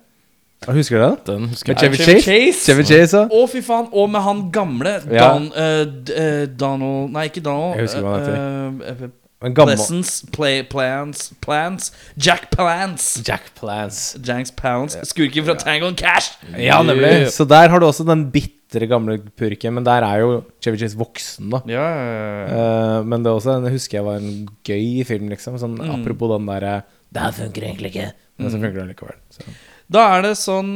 [0.67, 1.17] Husker du den?
[1.27, 1.95] Den husker Med jeg.
[1.95, 2.31] Chevy Chevy Chase?
[2.31, 2.65] Chase.
[2.73, 3.27] Chevy Chase, ja.
[3.29, 3.89] Å, fy faen!
[3.93, 5.29] Og med han gamle Ja.
[5.35, 7.77] Don, eh, d- eh, Donald Nei, ikke Donald.
[7.77, 9.11] Jeg husker hva han heter.
[9.45, 13.99] En gammel Pleasance, play, plans, plans Jack Plants Jack Plans.
[14.25, 14.97] Janks Palance.
[15.05, 16.31] Skurken fra Tango and Cash.
[16.57, 17.29] Ja, nemlig.
[17.35, 20.31] Så der har du også den bitre gamle purken, men der er jo
[20.65, 21.61] Chevy Chase voksen, da.
[21.69, 22.65] Ja, ja, ja.
[23.01, 25.59] Eh, men det er også den husker jeg var en gøy film, liksom.
[25.61, 25.93] Sånn, Mm.
[26.01, 28.12] Apropos den derre Det her funker egentlig ikke.
[28.39, 29.15] Men så funker det likevel.
[29.31, 29.45] Så.
[29.93, 30.70] Da er det sånn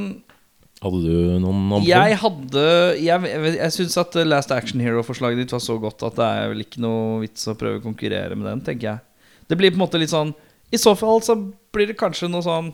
[0.79, 1.87] Hadde du noen andre?
[1.89, 2.65] Jeg hadde
[3.03, 6.63] Jeg, jeg, syns at Last Action Hero-forslaget ditt var så godt at det er vel
[6.63, 9.33] ikke noe vits å prøve å konkurrere med den, tenker jeg.
[9.49, 10.31] Det blir på en måte litt sånn
[10.71, 11.35] I så fall så
[11.75, 12.71] blir det kanskje noe sånn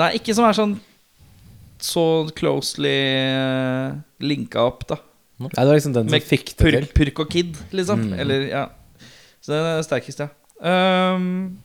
[0.00, 0.78] Nei, ikke som er sånn
[1.82, 2.04] så
[2.38, 2.94] closely
[3.34, 4.96] uh, linka opp, da.
[5.42, 6.86] Nei, det var liksom den som Med fikk det til.
[6.94, 8.06] purk og Kid, liksom.
[8.06, 8.20] Mm.
[8.22, 8.62] Eller, ja.
[9.42, 10.30] Så den er sterkest, ja.
[10.62, 11.58] Um,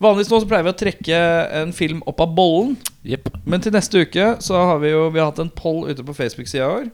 [0.00, 1.18] vanligvis nå så pleier vi å trekke
[1.60, 2.76] en film opp av bollen.
[3.04, 3.30] Yep.
[3.48, 6.16] Men til neste uke så har vi jo Vi har hatt en poll ute på
[6.16, 6.90] Facebook-sida i år.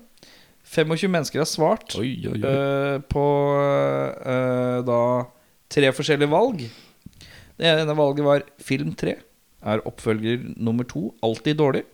[0.66, 2.42] 25 mennesker har svart Oi, oi, oi.
[2.42, 5.00] Uh, på uh, da
[5.70, 6.64] tre forskjellige valg.
[7.56, 9.16] Det ene valget var film tre.
[9.66, 11.84] Er oppfølger nummer to alltid dårlig?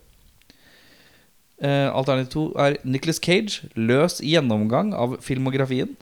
[1.62, 3.68] Uh, alternativ to er Nicholas Cage.
[3.76, 5.94] Løs gjennomgang av filmografien.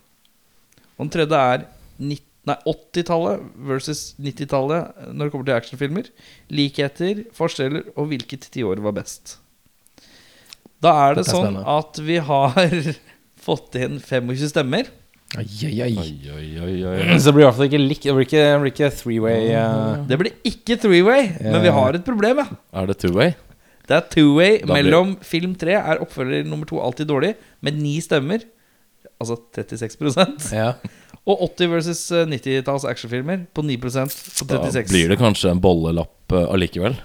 [0.97, 1.67] Og den tredje er
[1.99, 6.07] 19 Nei, 80-tallet versus 90-tallet når det kommer til actionfilmer.
[6.57, 9.37] Likheter, forskjeller og hvilket tiår var best.
[10.81, 11.75] Da er det det er sånn spennende.
[11.77, 12.79] at vi har
[13.47, 14.89] fått inn 25 stemmer.
[15.39, 17.19] Oi, oi, oi.
[17.21, 18.07] Så det blir i hvert fall ikke likt.
[18.09, 19.45] Det blir ikke, det blir ikke three-way.
[19.53, 20.01] Uh...
[20.09, 22.49] Det blir ikke three-way, men vi har et problem, ja.
[22.81, 23.37] Er det two-way?
[23.91, 27.99] Det er two-way blir- mellom film 3 er oppfølger nummer to alltid dårlig, med ni
[28.03, 28.43] stemmer.
[29.21, 30.73] Altså 36% Ja.
[31.29, 34.47] Og 80 versus eh, 90-talls actionfilmer på 9 på 36.
[34.49, 36.97] Da blir det kanskje en bollelapp uh, allikevel.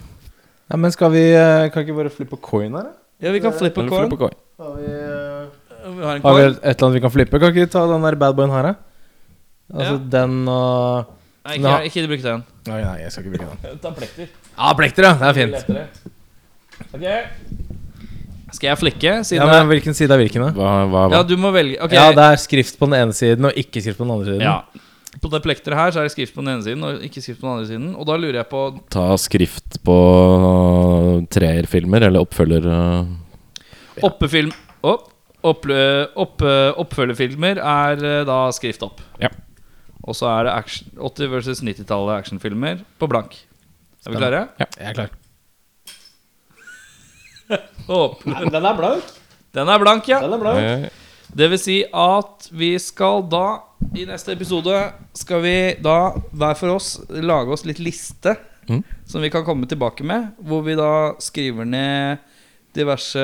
[0.72, 2.94] Ja, men skal vi eh, Kan ikke bare flippe coin her, da?
[3.26, 4.08] Ja, vi kan flippe coin.
[4.08, 4.38] flippe coin.
[4.62, 5.46] Har vi, eh,
[5.86, 7.40] Vi har en har vi et eller annet vi kan flippe?
[7.40, 8.74] Kan ikke vi ta den der badboyen her, da?
[9.74, 10.00] Altså Ja.
[10.18, 11.14] den og
[11.46, 12.44] Nei, ikke, ikke bruk den.
[12.66, 13.80] Nei, nei, jeg skal ikke bruke den.
[13.84, 14.28] Ta plekter.
[14.58, 15.14] Ja, plekter, ja.
[15.14, 15.56] Det er fint.
[18.56, 19.14] Skal jeg flikke?
[19.28, 20.50] Siden Ja, men Hvilken side er hvilken, da?
[20.56, 21.20] Hva, hva, hva?
[21.20, 21.78] ja, du må velge.
[21.84, 21.98] okay.
[22.00, 24.46] Ja, det er skrift på den ene siden og ikke skrift på den andre siden.
[24.48, 24.82] Ja.
[25.24, 27.40] På det plekteret her så er det skrift på den ene siden og ikke skrift
[27.40, 27.90] på den andre siden.
[27.96, 29.98] Og da lurer jeg på Ta skrift på
[31.32, 32.68] treerfilmer, eller oppfølger
[33.96, 34.04] Ja.
[34.04, 34.52] Oppefilm
[34.84, 35.06] opp,
[35.46, 35.68] opp,
[36.20, 36.42] opp,
[36.84, 39.00] Oppfølgerfilmer er da skrift opp.
[39.22, 39.30] Ja.
[40.06, 43.38] Og så er det action, 80 versus 90-tallet actionfilmer på blank.
[44.06, 44.42] Er vi klare?
[44.60, 45.14] Ja, Jeg er klar.
[48.26, 49.14] Men den er blank.
[49.56, 50.20] Den er blank, ja.
[50.24, 50.92] Den er blank.
[51.36, 53.46] Det vil si at vi skal da
[53.98, 54.76] I neste episode
[55.18, 58.36] skal vi da hver for oss lage oss litt liste
[58.66, 58.84] Mm.
[59.06, 60.32] som vi kan komme tilbake med.
[60.42, 62.18] Hvor vi da skriver ned
[62.74, 63.22] diverse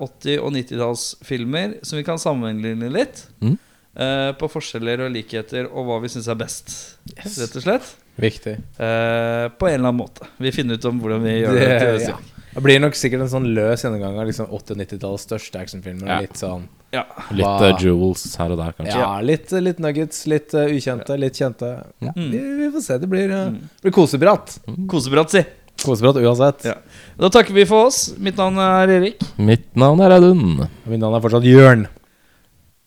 [0.00, 3.26] 80- og 90-tallsfilmer som vi kan sammenligne litt.
[3.44, 3.58] Mm.
[3.98, 6.70] Uh, på forskjeller og likheter og hva vi syns er best,
[7.18, 7.88] rett og slett.
[8.18, 8.56] Viktig.
[8.78, 10.28] Uh, på en eller annen måte.
[10.38, 11.68] Vi finner ut om hvordan vi gjør det.
[11.68, 12.16] Det, ja.
[12.58, 16.08] Det blir nok sikkert en sånn løs gjennomgang av liksom 80- og 90-tallets største actionfilmer.
[16.10, 16.16] Ja.
[16.24, 17.04] Litt sånn ja.
[17.36, 18.96] Litt uh, jewels her og der, kanskje.
[18.96, 20.24] Ja, litt, litt nuggets.
[20.26, 21.68] Litt uh, ukjente, litt kjente.
[22.00, 22.16] Mm.
[22.16, 22.96] Vi, vi, får se.
[22.98, 23.76] Det blir, uh, mm.
[23.84, 24.56] blir koseprat.
[24.66, 24.80] Mm.
[24.90, 25.44] Koseprat, si.
[25.84, 26.64] Kosebratt uansett.
[26.64, 26.74] Ja.
[27.20, 28.08] Da takker vi for oss.
[28.18, 29.22] Mitt navn er Erik.
[29.38, 30.64] Mitt navn er Audun.
[30.64, 31.86] Og mitt navn er fortsatt Jørn.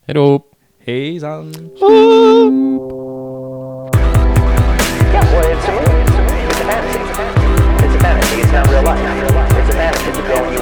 [0.10, 0.44] Hello.
[0.84, 1.54] Hei sann.
[5.12, 6.04] Yeah, well, it's a movie.
[6.52, 7.00] It's a fantasy.
[7.86, 8.42] It's a fantasy.
[8.42, 9.21] It's not real life.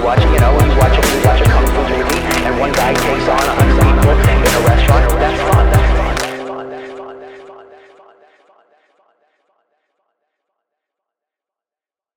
[0.09, 2.93] watch, you know, you watch a, you watch a kung fu movie, and one guy
[2.95, 5.05] takes on a hundred people in a restaurant.
[5.19, 5.48] That's